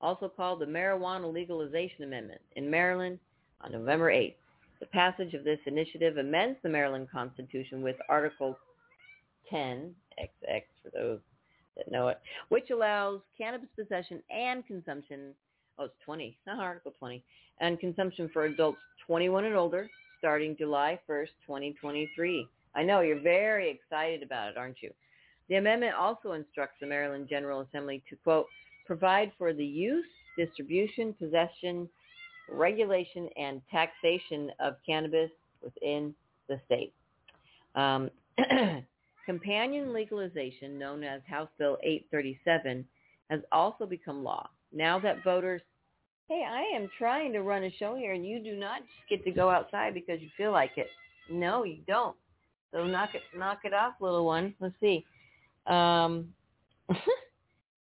also 0.00 0.28
called 0.28 0.60
the 0.60 0.66
Marijuana 0.66 1.30
Legalization 1.30 2.04
Amendment, 2.04 2.40
in 2.56 2.70
Maryland 2.70 3.18
on 3.60 3.72
November 3.72 4.10
8th. 4.12 4.36
The 4.78 4.86
passage 4.86 5.34
of 5.34 5.44
this 5.44 5.58
initiative 5.66 6.16
amends 6.18 6.58
the 6.62 6.68
Maryland 6.68 7.08
Constitution 7.12 7.82
with 7.82 7.96
Article 8.08 8.56
10, 9.50 9.92
XX 10.20 10.62
for 10.82 10.90
those 10.94 11.18
that 11.76 11.90
know 11.90 12.08
it, 12.08 12.20
which 12.48 12.70
allows 12.70 13.20
cannabis 13.36 13.68
possession 13.76 14.22
and 14.30 14.64
consumption, 14.66 15.34
oh, 15.78 15.84
it's 15.84 15.94
20, 16.04 16.36
not 16.46 16.58
Article 16.58 16.92
20, 16.98 17.22
and 17.60 17.78
consumption 17.80 18.30
for 18.32 18.44
adults 18.44 18.78
21 19.06 19.44
and 19.44 19.56
older 19.56 19.88
starting 20.18 20.56
July 20.56 20.98
1st, 21.08 21.30
2023. 21.46 22.46
I 22.76 22.82
know 22.84 23.00
you're 23.00 23.20
very 23.20 23.70
excited 23.70 24.22
about 24.22 24.50
it, 24.50 24.56
aren't 24.56 24.80
you? 24.80 24.90
The 25.48 25.56
amendment 25.56 25.94
also 25.98 26.32
instructs 26.32 26.76
the 26.80 26.86
Maryland 26.86 27.26
General 27.28 27.62
Assembly 27.62 28.02
to, 28.08 28.16
quote, 28.16 28.46
provide 28.86 29.32
for 29.36 29.52
the 29.52 29.64
use, 29.64 30.06
distribution, 30.38 31.12
possession, 31.18 31.88
regulation, 32.50 33.28
and 33.36 33.60
taxation 33.70 34.50
of 34.60 34.76
cannabis 34.86 35.30
within 35.62 36.14
the 36.48 36.60
state. 36.66 36.92
Um, 37.74 38.10
companion 39.26 39.92
legalization, 39.92 40.78
known 40.78 41.02
as 41.04 41.20
House 41.26 41.48
Bill 41.58 41.78
837, 41.82 42.86
has 43.30 43.40
also 43.50 43.86
become 43.86 44.22
law. 44.22 44.48
Now 44.72 44.98
that 45.00 45.24
voters, 45.24 45.62
hey, 46.28 46.44
I 46.48 46.76
am 46.76 46.88
trying 46.98 47.32
to 47.32 47.42
run 47.42 47.64
a 47.64 47.70
show 47.78 47.94
here, 47.94 48.12
and 48.12 48.26
you 48.26 48.42
do 48.42 48.56
not 48.56 48.80
just 48.80 49.08
get 49.08 49.24
to 49.24 49.30
go 49.30 49.50
outside 49.50 49.94
because 49.94 50.20
you 50.20 50.28
feel 50.36 50.52
like 50.52 50.72
it. 50.76 50.88
No, 51.30 51.64
you 51.64 51.78
don't. 51.86 52.16
So 52.72 52.86
knock 52.86 53.10
it, 53.14 53.22
knock 53.36 53.60
it 53.64 53.74
off, 53.74 53.94
little 54.00 54.24
one. 54.24 54.54
Let's 54.60 54.74
see. 54.80 55.04
Um, 55.66 56.28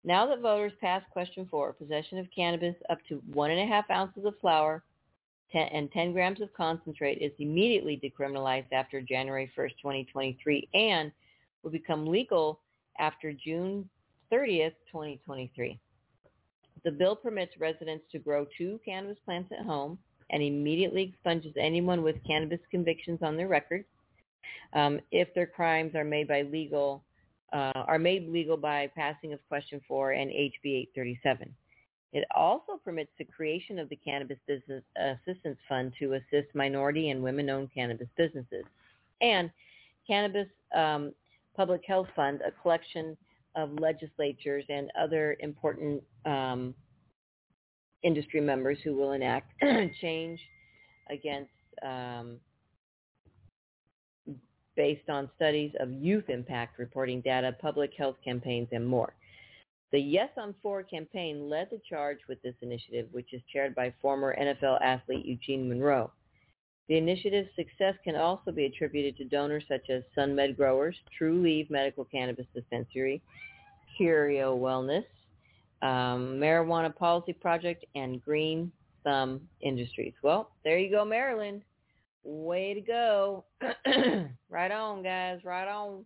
Now 0.04 0.26
that 0.26 0.40
voters 0.40 0.72
passed 0.80 1.08
question 1.10 1.46
four, 1.50 1.72
possession 1.74 2.18
of 2.18 2.26
cannabis 2.34 2.74
up 2.88 2.98
to 3.08 3.22
one 3.32 3.50
and 3.50 3.60
a 3.60 3.66
half 3.66 3.90
ounces 3.90 4.24
of 4.24 4.38
flower 4.40 4.82
10, 5.52 5.68
and 5.68 5.92
10 5.92 6.12
grams 6.12 6.40
of 6.40 6.52
concentrate 6.54 7.18
is 7.18 7.32
immediately 7.38 8.00
decriminalized 8.02 8.72
after 8.72 9.02
January 9.02 9.50
1st, 9.56 9.72
2023, 9.82 10.68
and 10.72 11.12
will 11.62 11.70
become 11.70 12.06
legal 12.06 12.60
after 12.98 13.32
June 13.32 13.88
30th, 14.32 14.74
2023. 14.90 15.78
The 16.84 16.90
bill 16.90 17.16
permits 17.16 17.58
residents 17.58 18.04
to 18.12 18.18
grow 18.18 18.46
two 18.56 18.80
cannabis 18.84 19.18
plants 19.24 19.52
at 19.52 19.64
home 19.64 19.98
and 20.30 20.42
immediately 20.42 21.02
expunges 21.02 21.52
anyone 21.58 22.02
with 22.02 22.16
cannabis 22.26 22.60
convictions 22.70 23.18
on 23.22 23.36
their 23.36 23.48
record 23.48 23.84
um, 24.72 25.00
if 25.10 25.32
their 25.34 25.46
crimes 25.46 25.94
are 25.94 26.04
made 26.04 26.28
by 26.28 26.42
legal 26.42 27.02
uh, 27.52 27.72
are 27.74 27.98
made 27.98 28.28
legal 28.28 28.56
by 28.56 28.88
passing 28.94 29.32
of 29.32 29.40
Question 29.48 29.80
4 29.88 30.12
and 30.12 30.30
HB 30.30 30.86
837. 30.94 31.52
It 32.12 32.24
also 32.34 32.80
permits 32.84 33.10
the 33.18 33.24
creation 33.24 33.78
of 33.80 33.88
the 33.88 33.96
Cannabis 33.96 34.38
Business 34.46 34.84
Assistance 34.96 35.58
Fund 35.68 35.92
to 35.98 36.14
assist 36.14 36.54
minority 36.54 37.10
and 37.10 37.20
women-owned 37.22 37.70
cannabis 37.74 38.06
businesses. 38.16 38.64
And 39.20 39.50
Cannabis 40.06 40.46
um, 40.76 41.12
Public 41.56 41.82
Health 41.86 42.08
Fund, 42.14 42.40
a 42.46 42.50
collection 42.62 43.16
of 43.54 43.72
legislatures 43.74 44.64
and 44.68 44.90
other 44.98 45.36
important 45.40 46.02
um, 46.26 46.74
industry 48.02 48.40
members 48.40 48.78
who 48.84 48.94
will 48.94 49.12
enact 49.12 49.52
change 50.00 50.40
against 51.10 51.50
um, 51.82 52.36
based 54.76 55.08
on 55.08 55.28
studies 55.36 55.72
of 55.80 55.92
youth 55.92 56.28
impact 56.28 56.78
reporting 56.78 57.20
data, 57.20 57.54
public 57.60 57.92
health 57.96 58.16
campaigns, 58.24 58.68
and 58.72 58.86
more. 58.86 59.12
The 59.92 59.98
Yes 59.98 60.30
on 60.36 60.54
4 60.62 60.84
campaign 60.84 61.50
led 61.50 61.68
the 61.70 61.80
charge 61.88 62.18
with 62.28 62.40
this 62.42 62.54
initiative, 62.62 63.08
which 63.10 63.32
is 63.32 63.42
chaired 63.52 63.74
by 63.74 63.92
former 64.00 64.36
NFL 64.40 64.80
athlete 64.80 65.26
Eugene 65.26 65.68
Monroe. 65.68 66.12
The 66.90 66.96
initiative's 66.96 67.48
success 67.54 67.94
can 68.02 68.16
also 68.16 68.50
be 68.50 68.64
attributed 68.64 69.16
to 69.18 69.24
donors 69.24 69.62
such 69.68 69.88
as 69.90 70.02
SunMed 70.18 70.56
Growers, 70.56 70.96
Trulieve 71.16 71.70
Medical 71.70 72.04
Cannabis 72.04 72.46
Dispensary, 72.52 73.22
Curio 73.96 74.58
Wellness, 74.58 75.04
um, 75.82 76.40
Marijuana 76.40 76.94
Policy 76.94 77.32
Project, 77.32 77.84
and 77.94 78.20
Green 78.24 78.72
Thumb 79.04 79.40
Industries. 79.60 80.14
Well, 80.24 80.50
there 80.64 80.78
you 80.78 80.90
go, 80.90 81.04
Maryland. 81.04 81.62
Way 82.24 82.74
to 82.74 82.80
go. 82.80 83.44
right 84.50 84.72
on, 84.72 85.04
guys. 85.04 85.44
Right 85.44 85.68
on. 85.68 86.04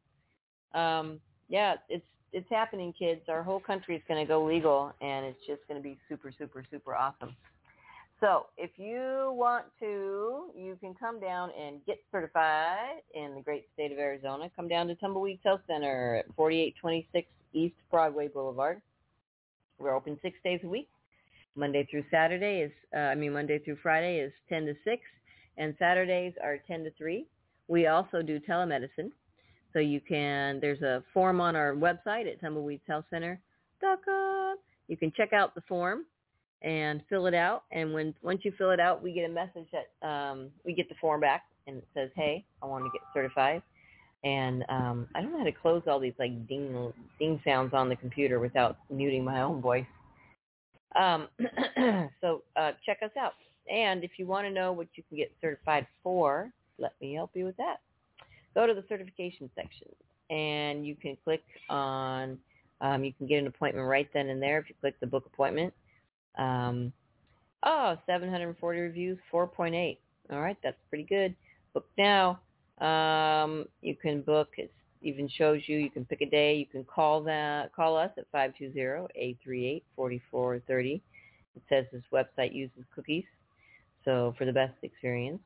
Um, 0.74 1.18
yeah, 1.48 1.76
it's 1.88 2.04
it's 2.34 2.50
happening, 2.50 2.92
kids. 2.92 3.22
Our 3.30 3.42
whole 3.42 3.60
country 3.60 3.96
is 3.96 4.02
going 4.06 4.22
to 4.22 4.28
go 4.28 4.44
legal, 4.44 4.92
and 5.00 5.24
it's 5.24 5.40
just 5.46 5.66
going 5.66 5.80
to 5.80 5.82
be 5.82 5.96
super, 6.10 6.30
super, 6.36 6.62
super 6.70 6.94
awesome. 6.94 7.34
So 8.24 8.46
if 8.56 8.70
you 8.78 9.34
want 9.36 9.66
to, 9.80 10.46
you 10.56 10.78
can 10.80 10.94
come 10.94 11.20
down 11.20 11.50
and 11.60 11.84
get 11.84 11.98
certified 12.10 13.02
in 13.12 13.34
the 13.34 13.42
great 13.42 13.66
state 13.74 13.92
of 13.92 13.98
Arizona. 13.98 14.50
Come 14.56 14.66
down 14.66 14.86
to 14.86 14.94
Tumbleweed 14.94 15.40
Health 15.44 15.60
Center 15.66 16.16
at 16.16 16.34
4826 16.34 17.28
East 17.52 17.74
Broadway 17.90 18.28
Boulevard. 18.28 18.80
We're 19.78 19.94
open 19.94 20.18
six 20.22 20.38
days 20.42 20.60
a 20.64 20.68
week. 20.68 20.88
Monday 21.54 21.86
through 21.90 22.04
Saturday 22.10 22.60
is, 22.60 22.72
uh, 22.96 23.00
I 23.00 23.14
mean, 23.14 23.34
Monday 23.34 23.58
through 23.58 23.76
Friday 23.82 24.20
is 24.20 24.32
10 24.48 24.64
to 24.64 24.72
6 24.72 25.02
and 25.58 25.74
Saturdays 25.78 26.32
are 26.42 26.56
10 26.66 26.84
to 26.84 26.90
3. 26.92 27.26
We 27.68 27.88
also 27.88 28.22
do 28.22 28.40
telemedicine. 28.40 29.10
So 29.74 29.80
you 29.80 30.00
can, 30.00 30.60
there's 30.60 30.80
a 30.80 31.04
form 31.12 31.42
on 31.42 31.56
our 31.56 31.74
website 31.74 32.26
at 32.26 32.40
tumbleweedshealthcenter.com. 32.40 34.56
You 34.88 34.96
can 34.96 35.12
check 35.14 35.34
out 35.34 35.54
the 35.54 35.60
form 35.68 36.06
and 36.62 37.02
fill 37.08 37.26
it 37.26 37.34
out. 37.34 37.64
And 37.72 37.92
when 37.92 38.14
once 38.22 38.40
you 38.42 38.52
fill 38.56 38.70
it 38.70 38.80
out, 38.80 39.02
we 39.02 39.12
get 39.12 39.28
a 39.28 39.32
message 39.32 39.68
that 39.72 40.06
um, 40.06 40.50
we 40.64 40.74
get 40.74 40.88
the 40.88 40.94
form 41.00 41.20
back 41.20 41.44
and 41.66 41.78
it 41.78 41.88
says, 41.94 42.10
hey, 42.14 42.44
I 42.62 42.66
want 42.66 42.84
to 42.84 42.90
get 42.92 43.02
certified. 43.12 43.62
And 44.22 44.64
um, 44.70 45.06
I 45.14 45.20
don't 45.20 45.32
know 45.32 45.38
how 45.38 45.44
to 45.44 45.52
close 45.52 45.82
all 45.86 46.00
these 46.00 46.14
like 46.18 46.48
ding 46.48 46.92
ding 47.18 47.40
sounds 47.44 47.74
on 47.74 47.88
the 47.88 47.96
computer 47.96 48.40
without 48.40 48.78
muting 48.90 49.24
my 49.24 49.42
own 49.42 49.60
voice. 49.60 49.84
Um, 50.96 51.28
so 52.20 52.42
uh, 52.56 52.72
check 52.86 52.98
us 53.02 53.10
out. 53.18 53.34
And 53.70 54.04
if 54.04 54.12
you 54.18 54.26
want 54.26 54.46
to 54.46 54.50
know 54.50 54.72
what 54.72 54.88
you 54.94 55.02
can 55.08 55.18
get 55.18 55.32
certified 55.40 55.86
for, 56.02 56.50
let 56.78 56.92
me 57.00 57.14
help 57.14 57.30
you 57.34 57.44
with 57.44 57.56
that. 57.56 57.80
Go 58.54 58.66
to 58.66 58.74
the 58.74 58.84
certification 58.88 59.50
section 59.54 59.88
and 60.30 60.86
you 60.86 60.94
can 60.94 61.16
click 61.24 61.42
on, 61.68 62.38
um, 62.80 63.04
you 63.04 63.12
can 63.12 63.26
get 63.26 63.38
an 63.38 63.46
appointment 63.46 63.86
right 63.86 64.08
then 64.14 64.28
and 64.28 64.42
there 64.42 64.58
if 64.58 64.68
you 64.68 64.74
click 64.80 64.98
the 65.00 65.06
book 65.06 65.26
appointment. 65.26 65.72
Um, 66.38 66.92
oh, 67.64 67.96
740 68.06 68.80
reviews, 68.80 69.18
4.8. 69.32 69.98
All 70.30 70.40
right, 70.40 70.56
that's 70.62 70.78
pretty 70.88 71.04
good. 71.04 71.34
Book 71.72 71.86
now. 71.98 72.40
Um, 72.78 73.66
you 73.82 73.94
can 73.94 74.22
book. 74.22 74.48
It 74.56 74.72
even 75.02 75.28
shows 75.28 75.62
you. 75.66 75.78
You 75.78 75.90
can 75.90 76.04
pick 76.04 76.22
a 76.22 76.26
day. 76.26 76.56
You 76.56 76.66
can 76.66 76.84
call 76.84 77.20
that. 77.22 77.74
Call 77.74 77.96
us 77.96 78.10
at 78.16 78.30
520-838-4430. 78.32 81.00
It 81.56 81.62
says 81.68 81.84
this 81.92 82.02
website 82.12 82.54
uses 82.54 82.84
cookies 82.94 83.24
so 84.04 84.34
for 84.36 84.44
the 84.44 84.52
best 84.52 84.74
experience. 84.82 85.40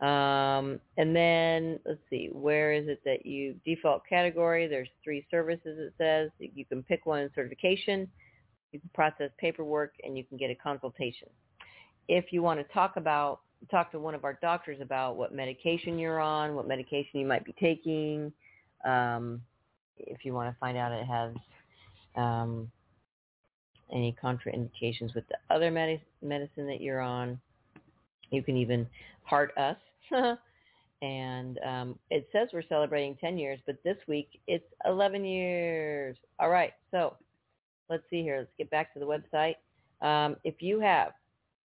Um, 0.00 0.80
and 0.96 1.14
then 1.14 1.78
let's 1.86 2.00
see, 2.10 2.28
where 2.32 2.72
is 2.72 2.88
it 2.88 3.00
that 3.04 3.24
you 3.24 3.54
default 3.64 4.02
category? 4.08 4.66
There's 4.66 4.88
three 5.02 5.26
services. 5.30 5.78
It 5.78 5.94
says 5.98 6.30
you 6.38 6.64
can 6.64 6.82
pick 6.82 7.06
one 7.06 7.30
certification, 7.34 8.08
you 8.74 8.80
can 8.80 8.90
process 8.92 9.30
paperwork, 9.38 9.94
and 10.02 10.18
you 10.18 10.24
can 10.24 10.36
get 10.36 10.50
a 10.50 10.54
consultation. 10.54 11.28
If 12.08 12.32
you 12.32 12.42
want 12.42 12.60
to 12.60 12.74
talk 12.74 12.96
about 12.96 13.40
talk 13.70 13.90
to 13.92 13.98
one 13.98 14.14
of 14.14 14.24
our 14.24 14.38
doctors 14.42 14.78
about 14.82 15.16
what 15.16 15.34
medication 15.34 15.98
you're 15.98 16.20
on, 16.20 16.54
what 16.54 16.68
medication 16.68 17.20
you 17.20 17.26
might 17.26 17.44
be 17.44 17.54
taking. 17.58 18.32
Um, 18.84 19.40
if 19.96 20.24
you 20.24 20.34
want 20.34 20.52
to 20.52 20.58
find 20.58 20.76
out 20.76 20.92
it 20.92 21.06
has 21.06 21.32
um, 22.16 22.70
any 23.92 24.14
contraindications 24.22 25.14
with 25.14 25.24
the 25.28 25.54
other 25.54 25.70
med- 25.70 26.00
medicine 26.20 26.66
that 26.66 26.80
you're 26.80 27.00
on, 27.00 27.40
You 28.30 28.42
can 28.42 28.56
even 28.56 28.86
heart 29.22 29.56
us. 29.56 29.76
and 31.02 31.58
um, 31.66 31.98
it 32.10 32.28
says 32.32 32.48
we're 32.52 32.62
celebrating 32.68 33.16
10 33.20 33.38
years, 33.38 33.60
but 33.66 33.82
this 33.84 33.96
week 34.08 34.28
it's 34.46 34.66
11 34.84 35.24
years. 35.24 36.16
All 36.38 36.50
right, 36.50 36.72
so 36.90 37.16
let's 37.88 38.04
see 38.10 38.22
here. 38.22 38.38
Let's 38.38 38.50
get 38.58 38.70
back 38.70 38.92
to 38.94 39.00
the 39.00 39.06
website. 39.06 39.56
Um, 40.00 40.36
if 40.44 40.60
you 40.60 40.80
have 40.80 41.12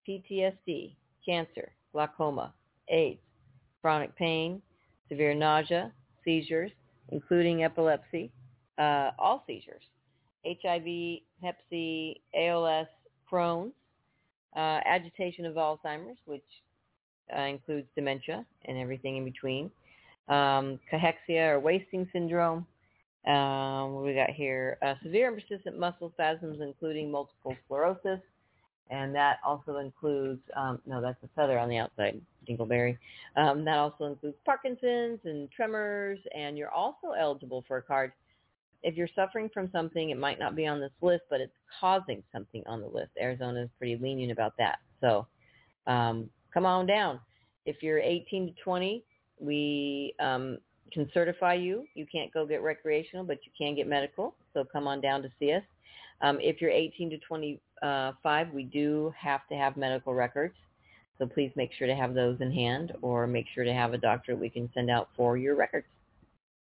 PTSD, 0.09 0.95
cancer, 1.25 1.73
glaucoma, 1.93 2.53
AIDS, 2.89 3.21
chronic 3.81 4.15
pain, 4.17 4.63
severe 5.09 5.35
nausea, 5.35 5.93
seizures, 6.25 6.71
including 7.11 7.65
epilepsy, 7.65 8.31
uh, 8.79 9.11
all 9.19 9.45
seizures, 9.47 9.83
HIV, 10.45 11.21
Hep 11.43 11.57
C, 11.71 12.21
ALS, 12.35 12.87
Crohn's, 13.31 13.73
uh, 14.57 14.81
agitation 14.85 15.47
of 15.47 15.55
Alzheimer's, 15.55 16.19
which 16.25 16.43
uh, 17.37 17.43
includes 17.43 17.87
dementia 17.95 18.45
and 18.65 18.79
everything 18.79 19.17
in 19.17 19.25
between, 19.25 19.71
um, 20.29 20.79
cachexia 20.93 21.53
or 21.53 21.61
wasting 21.61 22.09
syndrome. 22.13 22.67
Um, 23.27 23.95
what 23.95 24.05
we 24.05 24.15
got 24.15 24.31
here? 24.31 24.79
Uh, 24.83 24.95
severe 25.03 25.29
and 25.29 25.41
persistent 25.41 25.79
muscle 25.79 26.11
spasms, 26.15 26.61
including 26.61 27.11
multiple 27.11 27.57
sclerosis, 27.65 28.21
and 28.91 29.15
that 29.15 29.39
also 29.45 29.79
includes 29.79 30.41
um, 30.57 30.81
no, 30.87 31.01
that's 31.01 31.23
a 31.23 31.29
feather 31.37 31.59
on 31.59 31.69
the 31.69 31.79
outside, 31.79 32.21
dingleberry. 32.49 32.97
Um, 33.37 33.65
that 33.65 33.77
also 33.77 34.05
includes 34.05 34.37
Parkinson's 34.45 35.21
and 35.25 35.51
tremors, 35.51 36.19
and 36.35 36.57
you're 36.57 36.71
also 36.71 37.13
eligible 37.19 37.65
for 37.69 37.79
a 37.79 37.83
card 37.83 38.13
if 38.83 38.97
you're 38.97 39.09
suffering 39.15 39.51
from 39.53 39.69
something, 39.73 40.11
it 40.11 40.19
might 40.19 40.39
not 40.39 40.55
be 40.55 40.67
on 40.67 40.81
this 40.81 40.93
list, 41.01 41.23
but 41.31 41.41
it's 41.41 41.53
causing 41.81 42.23
something 42.33 42.63
on 42.67 42.81
the 42.81 42.87
list. 42.87 43.11
Arizona 43.21 43.63
is 43.63 43.71
pretty 43.79 43.97
lenient 43.97 44.33
about 44.33 44.55
that. 44.59 44.79
So 45.01 45.27
um, 45.87 46.31
come 46.53 46.67
on 46.67 46.87
down. 46.87 47.21
If 47.67 47.83
you're 47.83 47.99
18 47.99 48.47
to 48.47 48.53
20, 48.63 49.05
we 49.41 50.15
um, 50.21 50.59
can 50.93 51.11
certify 51.13 51.55
you. 51.55 51.87
You 51.95 52.07
can't 52.11 52.33
go 52.33 52.47
get 52.47 52.63
recreational, 52.63 53.25
but 53.25 53.39
you 53.45 53.53
can 53.57 53.75
get 53.75 53.87
medical. 53.87 54.35
So 54.55 54.65
come 54.65 54.87
on 54.87 55.01
down 55.01 55.23
to 55.23 55.31
see 55.39 55.53
us. 55.53 55.63
Um, 56.21 56.39
if 56.41 56.61
you're 56.61 56.71
18 56.71 57.11
to 57.11 57.19
25, 57.19 58.53
we 58.53 58.65
do 58.65 59.13
have 59.17 59.47
to 59.49 59.55
have 59.55 59.77
medical 59.77 60.15
records. 60.15 60.55
So 61.19 61.27
please 61.27 61.51
make 61.57 61.73
sure 61.73 61.87
to 61.87 61.95
have 61.95 62.15
those 62.15 62.41
in 62.41 62.53
hand 62.53 62.93
or 63.03 63.27
make 63.27 63.47
sure 63.55 63.65
to 63.65 63.73
have 63.73 63.93
a 63.93 63.99
doctor 63.99 64.37
we 64.37 64.49
can 64.49 64.71
send 64.75 64.91
out 64.91 65.09
for 65.17 65.37
your 65.37 65.57
records. 65.57 65.87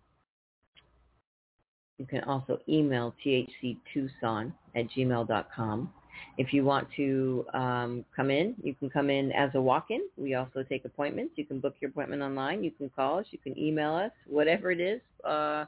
you 1.99 2.07
can 2.07 2.23
also 2.25 2.61
email 2.69 3.15
thctucson 3.25 4.53
at 4.77 4.89
gmail.com. 4.91 5.91
If 6.39 6.53
you 6.53 6.65
want 6.65 6.87
to 6.97 7.45
um, 7.55 8.05
come 8.15 8.31
in, 8.31 8.55
you 8.63 8.75
can 8.75 8.89
come 8.89 9.11
in 9.11 9.33
as 9.33 9.51
a 9.55 9.61
walk-in. 9.61 10.03
We 10.17 10.35
also 10.35 10.63
take 10.63 10.85
appointments. 10.85 11.33
You 11.37 11.45
can 11.45 11.59
book 11.59 11.75
your 11.81 11.91
appointment 11.91 12.23
online. 12.23 12.63
You 12.63 12.71
can 12.71 12.89
call 12.91 13.19
us. 13.19 13.27
You 13.31 13.39
can 13.39 13.59
email 13.59 13.95
us, 13.95 14.13
whatever 14.27 14.71
it 14.71 14.81
is. 14.81 15.01
Uh, 15.25 15.65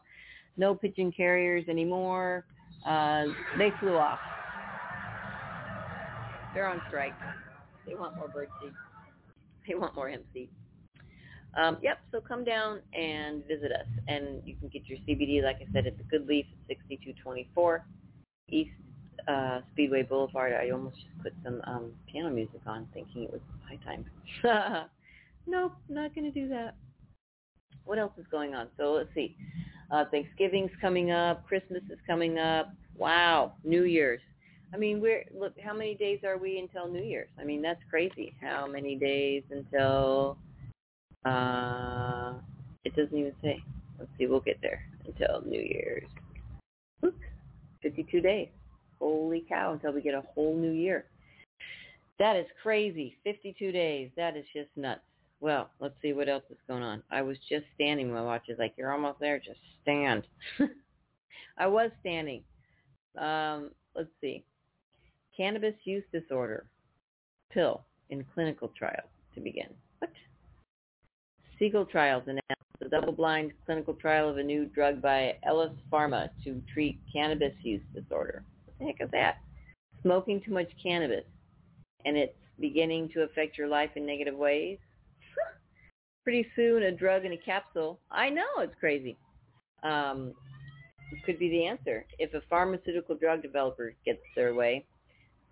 no 0.57 0.75
pigeon 0.75 1.11
carriers 1.11 1.65
anymore. 1.69 2.45
Uh, 2.87 3.25
they 3.59 3.73
flew 3.81 3.97
off. 3.97 4.21
They're 6.55 6.69
on 6.69 6.81
strike. 6.89 7.15
They 7.87 7.95
want 7.95 8.16
more 8.16 8.28
bird 8.28 8.49
seed. 8.61 8.72
They 9.66 9.74
want 9.74 9.95
more 9.95 10.09
hemp 10.09 10.24
seed. 10.32 10.49
Um, 11.57 11.78
yep, 11.82 11.99
so 12.11 12.20
come 12.20 12.45
down 12.45 12.80
and 12.93 13.47
visit 13.47 13.70
us. 13.70 13.87
And 14.09 14.43
you 14.45 14.57
can 14.57 14.68
get 14.68 14.87
your 14.87 14.99
CBD, 14.99 15.43
like 15.43 15.57
I 15.57 15.72
said, 15.72 15.87
at 15.87 15.97
the 15.97 16.05
Good 16.05 16.26
Leaf 16.26 16.47
at 16.68 16.76
6224 16.89 17.85
East 18.51 18.70
uh, 19.28 19.61
Speedway 19.72 20.03
Boulevard. 20.03 20.53
I 20.53 20.70
almost 20.70 20.97
just 20.97 21.22
put 21.22 21.32
some 21.45 21.61
um, 21.64 21.93
piano 22.11 22.30
music 22.30 22.61
on 22.66 22.89
thinking 22.93 23.24
it 23.24 23.32
was 23.32 23.41
high 23.68 23.78
time. 23.85 24.05
nope, 25.47 25.72
not 25.89 26.14
going 26.14 26.30
to 26.30 26.41
do 26.41 26.49
that. 26.49 26.74
What 27.85 27.99
else 27.99 28.12
is 28.18 28.26
going 28.30 28.55
on? 28.55 28.68
So 28.76 28.93
let's 28.93 29.11
see. 29.14 29.37
Uh, 29.91 30.05
Thanksgiving's 30.11 30.70
coming 30.80 31.11
up. 31.11 31.47
Christmas 31.47 31.82
is 31.91 31.99
coming 32.07 32.39
up. 32.39 32.72
Wow. 32.97 33.53
New 33.62 33.85
Year's. 33.85 34.20
I 34.73 34.77
mean, 34.77 35.01
we're 35.01 35.25
look. 35.39 35.55
How 35.62 35.75
many 35.75 35.95
days 35.95 36.21
are 36.25 36.39
we 36.39 36.59
until 36.59 36.91
New 36.91 37.03
Year's? 37.03 37.29
I 37.39 37.45
mean, 37.45 37.62
that's 37.62 37.81
crazy. 37.91 38.35
How 38.41 38.67
many 38.67 38.97
days 38.97 39.43
until? 39.51 40.39
Uh, 41.25 42.35
it 42.85 42.95
doesn't 42.97 43.17
even 43.17 43.33
say. 43.43 43.62
Let's 43.99 44.11
see. 44.19 44.27
We'll 44.27 44.41
get 44.41 44.59
there 44.62 44.85
until 45.07 45.43
New 45.47 45.61
Year's. 45.61 46.09
Oops, 47.05 47.17
52 47.83 48.21
days. 48.21 48.49
Holy 48.99 49.45
cow! 49.49 49.73
Until 49.73 49.93
we 49.93 50.01
get 50.01 50.15
a 50.15 50.23
whole 50.35 50.57
new 50.57 50.73
year. 50.73 51.07
That 52.19 52.37
is 52.37 52.47
crazy. 52.62 53.17
52 53.25 53.73
days. 53.73 54.11
That 54.17 54.37
is 54.37 54.45
just 54.55 54.69
nuts. 54.77 55.01
Well, 55.41 55.69
let's 55.81 55.95
see 56.01 56.12
what 56.12 56.29
else 56.29 56.45
is 56.51 56.57
going 56.69 56.83
on. 56.83 57.03
I 57.11 57.23
was 57.23 57.37
just 57.49 57.65
standing. 57.75 58.12
My 58.12 58.23
watch 58.23 58.45
is 58.49 58.59
like, 58.59 58.75
you're 58.77 58.93
almost 58.93 59.21
there. 59.21 59.39
Just 59.39 59.59
stand. 59.83 60.23
I 61.59 61.67
was 61.67 61.91
standing. 62.01 62.43
Um, 63.19 63.71
let's 63.95 64.09
see. 64.21 64.45
Cannabis 65.37 65.74
use 65.85 66.05
disorder. 66.12 66.66
Pill 67.53 67.85
in 68.11 68.24
clinical 68.35 68.68
trial 68.76 69.05
to 69.35 69.41
begin. 69.41 69.68
What? 69.99 70.11
Segal 71.61 71.89
Trials 71.89 72.24
announced 72.26 72.64
a 72.82 72.89
double-blind 72.89 73.53
clinical 73.64 73.95
trial 73.95 74.28
of 74.28 74.39
a 74.39 74.43
new 74.43 74.66
drug 74.66 75.01
by 75.01 75.37
Aelis 75.47 75.74
Pharma 75.93 76.30
to 76.45 76.61
treat 76.72 77.01
cannabis 77.12 77.55
use 77.62 77.82
disorder. 77.95 78.45
What 78.64 78.78
the 78.78 78.85
heck 78.87 79.01
is 79.01 79.11
that? 79.12 79.39
Smoking 80.03 80.43
too 80.45 80.53
much 80.53 80.68
cannabis, 80.82 81.24
and 82.05 82.16
it's 82.16 82.35
beginning 82.61 83.09
to 83.14 83.22
affect 83.22 83.57
your 83.57 83.68
life 83.68 83.91
in 83.97 84.05
negative 84.05 84.35
ways. 84.35 84.78
Pretty 86.24 86.47
soon, 86.55 86.82
a 86.82 86.93
drug 86.93 87.24
in 87.24 87.32
a 87.32 87.39
capsule. 87.39 88.01
I 88.11 88.30
know 88.30 88.45
it's 88.59 88.74
crazy. 88.78 89.16
Um, 89.82 90.35
could 91.24 91.39
be 91.39 91.49
the 91.49 91.66
answer. 91.66 92.05
If 92.18 92.35
a 92.35 92.43
pharmaceutical 92.51 93.14
drug 93.14 93.43
developer 93.43 93.95
gets 94.05 94.20
their 94.35 94.55
way, 94.55 94.85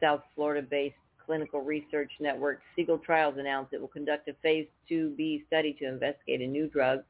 South 0.02 0.22
Florida-based 0.34 0.96
clinical 1.24 1.60
research 1.60 2.10
network 2.20 2.60
Segal 2.76 3.02
Trials 3.02 3.36
announced 3.38 3.72
it 3.72 3.80
will 3.80 3.88
conduct 3.88 4.28
a 4.28 4.34
phase 4.42 4.66
2B 4.90 5.46
study 5.46 5.74
to 5.78 5.86
investigate 5.86 6.40
a 6.40 6.46
new 6.46 6.66
drug 6.66 7.00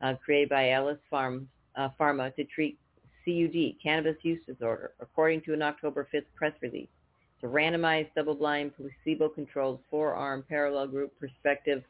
uh, 0.00 0.14
created 0.24 0.48
by 0.48 0.64
Aelis 0.64 0.98
Farm, 1.10 1.48
uh, 1.76 1.88
Pharma 2.00 2.34
to 2.36 2.44
treat 2.44 2.78
CUD, 3.24 3.74
cannabis 3.82 4.16
use 4.22 4.40
disorder, 4.46 4.92
according 5.00 5.42
to 5.42 5.52
an 5.52 5.62
October 5.62 6.08
5th 6.12 6.24
press 6.34 6.52
release. 6.62 6.88
It's 7.34 7.44
a 7.44 7.46
randomized, 7.46 8.08
double-blind, 8.14 8.72
placebo-controlled, 8.76 9.80
four-arm, 9.90 10.44
parallel 10.48 10.86
group 10.86 11.18
prospective, 11.18 11.82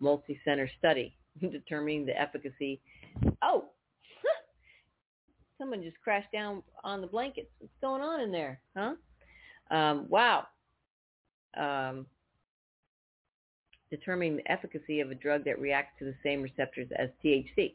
multi-center 0.00 0.68
study 0.78 1.14
determining 1.40 2.06
the 2.06 2.20
efficacy. 2.20 2.80
Oh, 3.42 3.64
someone 5.58 5.82
just 5.82 6.00
crashed 6.02 6.30
down 6.30 6.62
on 6.84 7.00
the 7.00 7.06
blankets. 7.06 7.48
What's 7.58 7.72
going 7.80 8.02
on 8.02 8.20
in 8.20 8.30
there, 8.30 8.60
huh? 8.76 8.94
Um, 9.72 10.06
wow. 10.08 10.46
Um, 11.56 12.06
determining 13.90 14.36
the 14.36 14.48
efficacy 14.50 15.00
of 15.00 15.10
a 15.10 15.14
drug 15.14 15.44
that 15.44 15.58
reacts 15.58 15.98
to 15.98 16.04
the 16.04 16.14
same 16.22 16.42
receptors 16.42 16.88
as 16.96 17.08
THC 17.24 17.74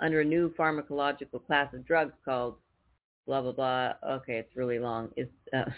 under 0.00 0.20
a 0.20 0.24
new 0.24 0.54
pharmacological 0.58 1.44
class 1.46 1.72
of 1.74 1.86
drugs 1.86 2.14
called 2.24 2.56
blah, 3.26 3.42
blah, 3.42 3.52
blah. 3.52 3.92
Okay, 4.08 4.38
it's 4.38 4.56
really 4.56 4.78
long. 4.78 5.10
It's 5.16 5.30
uh, 5.52 5.64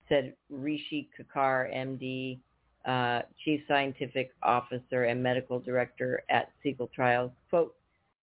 said 0.09 0.33
Rishi 0.49 1.09
Kakar, 1.15 1.71
MD, 1.71 2.39
uh, 2.87 3.21
Chief 3.45 3.61
Scientific 3.67 4.31
Officer 4.41 5.03
and 5.03 5.21
Medical 5.21 5.59
Director 5.59 6.23
at 6.31 6.49
Segal 6.65 6.91
Trials. 6.91 7.29
Quote, 7.51 7.75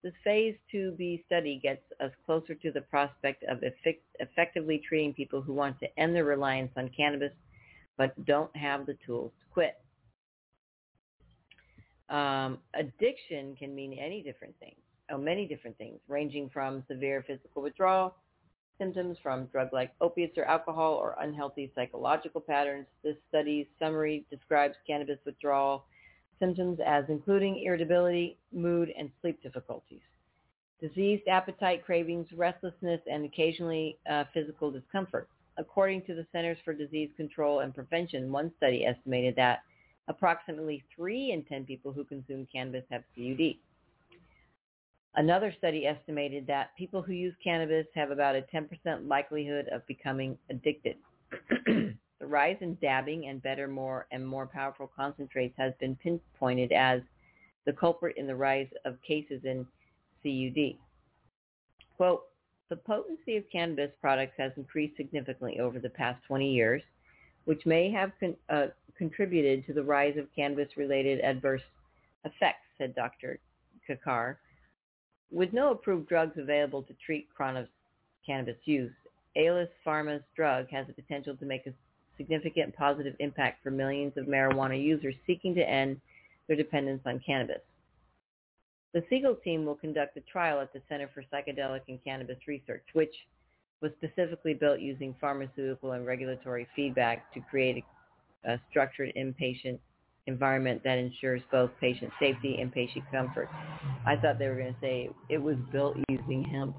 this 0.05 0.15
phase 0.23 0.55
2B 0.73 1.27
study 1.27 1.59
gets 1.61 1.83
us 1.99 2.13
closer 2.25 2.55
to 2.55 2.71
the 2.71 2.83
prospect 2.83 3.43
of 3.49 3.59
effect- 3.65 4.07
effectively 4.21 4.81
treating 4.89 5.13
people 5.13 5.43
who 5.43 5.53
want 5.53 5.81
to 5.81 5.99
end 5.99 6.15
their 6.15 6.27
reliance 6.27 6.71
on 6.77 6.91
cannabis 6.97 7.33
but 7.99 8.25
don't 8.25 8.55
have 8.55 8.87
the 8.87 8.97
tools 9.05 9.33
to 9.41 9.53
quit. 9.53 9.81
Um, 12.11 12.59
addiction 12.75 13.55
can 13.57 13.75
mean 13.75 13.93
any 13.93 14.23
different 14.23 14.55
things, 14.59 14.81
oh, 15.11 15.19
many 15.19 15.47
different 15.47 15.79
things, 15.79 16.01
ranging 16.09 16.51
from 16.51 16.83
severe 16.89 17.25
physical 17.27 17.63
withdrawal 17.63 18.17
symptoms 18.79 19.17
from 19.23 19.45
drug-like 19.47 19.93
opiates 20.01 20.37
or 20.37 20.45
alcohol 20.45 20.95
or 20.95 21.15
unhealthy 21.21 21.71
psychological 21.75 22.41
patterns. 22.41 22.87
This 23.05 23.17
study's 23.29 23.67
summary 23.79 24.25
describes 24.31 24.75
cannabis 24.87 25.19
withdrawal 25.25 25.85
symptoms 26.41 26.81
as 26.85 27.05
including 27.09 27.63
irritability, 27.63 28.39
mood, 28.53 28.91
and 28.99 29.11
sleep 29.21 29.41
difficulties. 29.43 30.01
Diseased 30.81 31.29
appetite, 31.29 31.85
cravings, 31.85 32.27
restlessness, 32.35 33.03
and 33.09 33.27
occasionally 33.27 33.99
uh, 34.11 34.25
physical 34.33 34.71
discomfort. 34.71 35.29
According 35.59 36.03
to 36.07 36.15
the 36.15 36.27
Centers 36.33 36.57
for 36.65 36.73
Disease 36.73 37.11
Control 37.19 37.61
and 37.61 37.75
Prevention, 37.75 38.33
one 38.33 38.51
study 38.57 38.87
estimated 38.87 39.37
that 39.37 39.61
approximately 40.11 40.83
3 40.95 41.31
in 41.31 41.45
10 41.45 41.65
people 41.65 41.93
who 41.93 42.05
consume 42.05 42.47
cannabis 42.53 42.85
have 42.91 43.05
CUD. 43.15 43.55
Another 45.15 45.55
study 45.57 45.87
estimated 45.87 46.47
that 46.49 46.77
people 46.77 47.01
who 47.01 47.13
use 47.13 47.35
cannabis 47.43 47.87
have 47.95 48.11
about 48.11 48.35
a 48.35 48.45
10% 48.55 49.09
likelihood 49.09 49.69
of 49.73 49.87
becoming 49.87 50.37
addicted. 50.51 50.97
the 51.67 51.95
rise 52.27 52.57
in 52.61 52.77
dabbing 52.83 53.29
and 53.29 53.43
better, 53.43 53.69
more, 53.69 54.07
and 54.11 54.27
more 54.27 54.47
powerful 54.47 54.91
concentrates 54.95 55.55
has 55.57 55.73
been 55.81 55.97
pinpointed 55.97 56.73
as 56.73 57.01
the 57.65 57.73
culprit 57.73 58.17
in 58.17 58.27
the 58.27 58.35
rise 58.35 58.69
of 58.85 59.01
cases 59.03 59.41
in 59.45 59.67
CUD. 60.23 60.77
Quote, 61.97 62.25
the 62.69 62.77
potency 62.77 63.37
of 63.37 63.45
cannabis 63.51 63.91
products 64.01 64.35
has 64.39 64.53
increased 64.57 64.97
significantly 64.97 65.61
over 65.61 65.79
the 65.79 65.91
past 65.91 66.23
20 66.27 66.51
years, 66.51 66.83
which 67.45 67.65
may 67.67 67.91
have 67.91 68.13
con- 68.21 68.37
uh, 68.49 68.67
contributed 69.01 69.67
to 69.67 69.73
the 69.73 69.83
rise 69.83 70.19
of 70.19 70.27
cannabis-related 70.37 71.21
adverse 71.21 71.63
effects, 72.27 72.67
said 72.77 72.95
Dr. 72.95 73.39
Kakar 73.89 74.37
with 75.31 75.53
no 75.53 75.71
approved 75.71 76.09
drugs 76.09 76.37
available 76.37 76.83
to 76.83 76.95
treat 77.05 77.29
chronic 77.35 77.69
cannabis 78.27 78.57
use, 78.65 78.93
Aelis 79.37 79.69
Pharma's 79.87 80.23
drug 80.37 80.69
has 80.71 80.87
the 80.87 80.93
potential 80.93 81.37
to 81.37 81.47
make 81.47 81.67
a 81.67 81.73
significant 82.17 82.77
positive 82.77 83.15
impact 83.21 83.63
for 83.63 83.71
millions 83.71 84.13
of 84.17 84.27
marijuana 84.27 84.83
users 84.83 85.15
seeking 85.27 85.55
to 85.55 85.69
end 85.69 86.01
their 86.47 86.57
dependence 86.57 87.01
on 87.07 87.23
cannabis. 87.25 87.63
The 88.93 89.03
Segal 89.03 89.41
team 89.43 89.65
will 89.65 89.77
conduct 89.77 90.17
a 90.17 90.21
trial 90.23 90.61
at 90.61 90.73
the 90.73 90.83
Center 90.89 91.09
for 91.15 91.23
Psychedelic 91.33 91.83
and 91.89 92.03
Cannabis 92.05 92.39
Research, 92.49 92.85
which 92.93 93.15
was 93.81 93.93
specifically 93.99 94.53
built 94.53 94.81
using 94.81 95.15
pharmaceutical 95.21 95.93
and 95.93 96.05
regulatory 96.05 96.67
feedback 96.75 97.33
to 97.33 97.41
create 97.41 97.85
a, 98.45 98.59
structured 98.71 99.13
inpatient 99.17 99.79
environment 100.27 100.83
that 100.85 100.99
ensures 100.99 101.43
both 101.51 101.71
patient 101.81 102.13
safety 102.21 102.59
and 102.61 102.73
patient 102.73 103.05
comfort. 103.11 103.49
I 104.07 104.17
thought 104.17 104.39
they 104.39 104.49
were 104.49 104.57
going 104.57 104.75
to 104.75 104.81
say 104.81 105.11
it 105.29 105.39
was 105.39 105.57
built 105.73 105.97
using 106.09 106.45
hemp. 106.45 106.77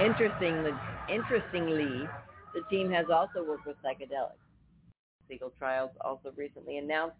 Interestingly, 0.00 0.72
interestingly, 1.08 2.08
the 2.54 2.62
team 2.70 2.90
has 2.90 3.06
also 3.12 3.44
worked 3.46 3.66
with 3.66 3.76
psychedelics. 3.84 4.40
Segal 5.30 5.50
Trials 5.58 5.90
also 6.00 6.32
recently 6.36 6.78
announced 6.78 7.16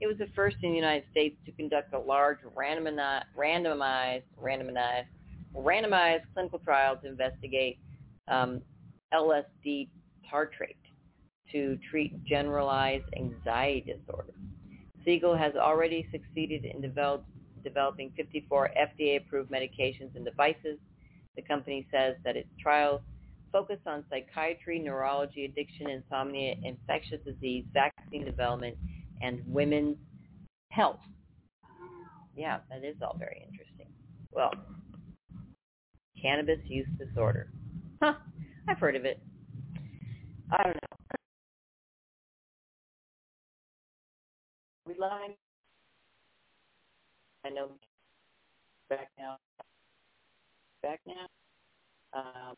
it 0.00 0.06
was 0.06 0.16
the 0.18 0.28
first 0.34 0.56
in 0.62 0.70
the 0.70 0.76
United 0.76 1.04
States 1.10 1.36
to 1.46 1.52
conduct 1.52 1.92
a 1.92 1.98
large 1.98 2.38
randomized, 2.56 3.24
randomized, 3.36 4.22
randomized, 4.40 5.06
randomized 5.56 6.22
clinical 6.34 6.58
trial 6.60 6.96
to 6.98 7.08
investigate 7.08 7.78
um, 8.28 8.60
LSD 9.12 9.88
tartrate 10.30 10.76
to 11.52 11.78
treat 11.90 12.22
generalized 12.24 13.04
anxiety 13.16 13.94
disorder. 13.94 14.34
Segal 15.06 15.38
has 15.38 15.54
already 15.54 16.06
succeeded 16.12 16.64
in 16.64 16.80
develop, 16.80 17.24
developing 17.64 18.12
54 18.16 18.70
FDA-approved 18.78 19.50
medications 19.50 20.14
and 20.14 20.24
devices. 20.24 20.78
The 21.36 21.42
company 21.42 21.86
says 21.90 22.16
that 22.24 22.36
its 22.36 22.48
trials 22.60 23.00
focus 23.52 23.78
on 23.86 24.04
psychiatry, 24.10 24.78
neurology, 24.78 25.44
addiction, 25.46 25.88
insomnia, 25.88 26.54
infectious 26.62 27.20
disease, 27.24 27.64
vaccine 27.72 28.24
development, 28.24 28.76
and 29.22 29.40
women's 29.46 29.96
health. 30.70 31.00
Yeah, 32.36 32.58
that 32.70 32.84
is 32.84 32.96
all 33.02 33.16
very 33.18 33.42
interesting. 33.48 33.86
Well, 34.30 34.52
cannabis 36.20 36.58
use 36.64 36.86
disorder. 36.98 37.50
Huh, 38.02 38.14
I've 38.68 38.78
heard 38.78 38.96
of 38.96 39.04
it. 39.04 39.20
I 40.50 40.64
don't 40.64 40.74
know. 40.74 40.98
we 44.86 44.94
line. 44.98 45.34
I 47.44 47.50
know 47.50 47.72
back 48.88 49.10
now. 49.18 49.36
Back 50.82 51.00
now. 51.06 51.26
Um, 52.14 52.54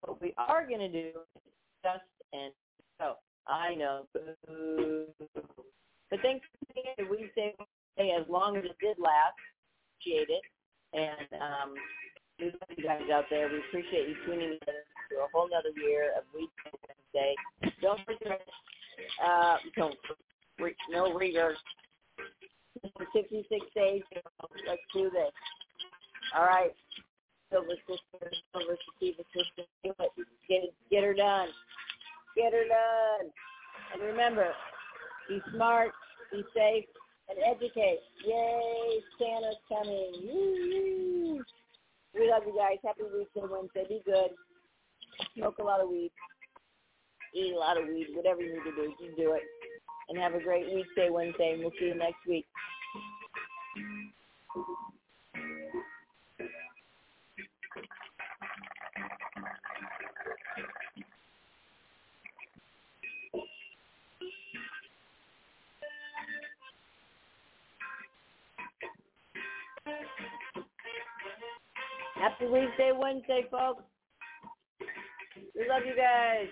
what 0.00 0.20
we 0.22 0.32
are 0.38 0.66
going 0.66 0.80
to 0.80 0.88
do 0.88 1.08
is 1.08 1.42
just 1.84 2.04
and 2.32 2.54
so 2.98 3.16
I 3.46 3.74
know. 3.74 4.06
But 4.12 4.36
thanks 6.22 6.46
for 6.96 7.04
we 7.10 7.30
say 7.34 7.54
as 7.98 8.26
long 8.28 8.56
as 8.56 8.64
it 8.64 8.78
did 8.80 8.98
last. 8.98 9.36
Appreciate 10.00 10.30
it. 10.30 10.42
And 10.94 11.28
um, 11.42 11.74
you 12.38 12.52
guys 12.82 13.02
out 13.12 13.24
there. 13.30 13.48
We 13.48 13.58
appreciate 13.68 14.08
you 14.08 14.16
tuning 14.26 14.52
in 14.52 14.58
to 14.58 15.16
a 15.24 15.28
whole 15.32 15.46
other 15.46 15.74
year 15.80 16.12
of 16.16 16.24
Weed 16.34 16.48
Wednesday. 16.64 17.34
Don't 17.82 18.00
forget, 18.04 18.40
uh, 19.24 19.56
don't, 19.76 19.96
re, 20.58 20.74
no 20.90 21.12
reader. 21.14 21.54
66 23.12 23.66
days. 23.74 24.02
Let's 24.66 24.80
do 24.94 25.10
this. 25.10 25.32
All 26.36 26.44
right. 26.44 26.72
Silver 27.50 27.74
Sister, 27.88 28.30
Silver 28.52 28.76
Sativa 29.00 29.22
Sister, 29.32 29.68
do 29.82 29.90
it. 29.98 30.10
Get, 30.48 30.64
it, 30.64 30.74
get 30.90 31.02
her 31.02 31.14
done. 31.14 31.48
Get 32.36 32.52
her 32.52 32.64
done. 32.68 33.30
And 33.94 34.02
remember, 34.02 34.48
be 35.28 35.40
smart, 35.54 35.92
be 36.30 36.44
safe, 36.54 36.84
and 37.28 37.38
educate. 37.44 38.00
Yay, 38.26 39.00
Santa's 39.18 39.56
coming. 39.68 40.12
Woo! 40.24 41.42
We 42.18 42.30
love 42.30 42.42
you 42.46 42.54
guys. 42.56 42.78
Happy 42.84 43.02
weekend 43.04 43.50
Wednesday. 43.50 43.84
Be 43.88 44.02
good. 44.04 44.30
Smoke 45.36 45.58
a 45.58 45.62
lot 45.62 45.80
of 45.80 45.88
weed 45.88 46.10
eat 47.34 47.54
a 47.54 47.58
lot 47.58 47.80
of 47.80 47.86
weed, 47.88 48.08
whatever 48.14 48.40
you 48.40 48.54
need 48.54 48.64
to 48.64 48.76
do, 48.76 48.94
you 49.00 49.14
do 49.16 49.32
it. 49.32 49.42
And 50.08 50.18
have 50.18 50.34
a 50.34 50.42
great 50.42 50.66
Weedsday 50.66 51.10
Wednesday, 51.10 51.52
and 51.52 51.60
we'll 51.60 51.72
see 51.78 51.86
you 51.86 51.94
next 51.94 52.26
week. 52.26 52.46
Happy 72.20 72.46
Wednesday, 72.46 72.92
Wednesday, 72.96 73.44
folks. 73.50 73.84
We 75.54 75.68
love 75.68 75.82
you 75.86 75.94
guys. 75.96 76.48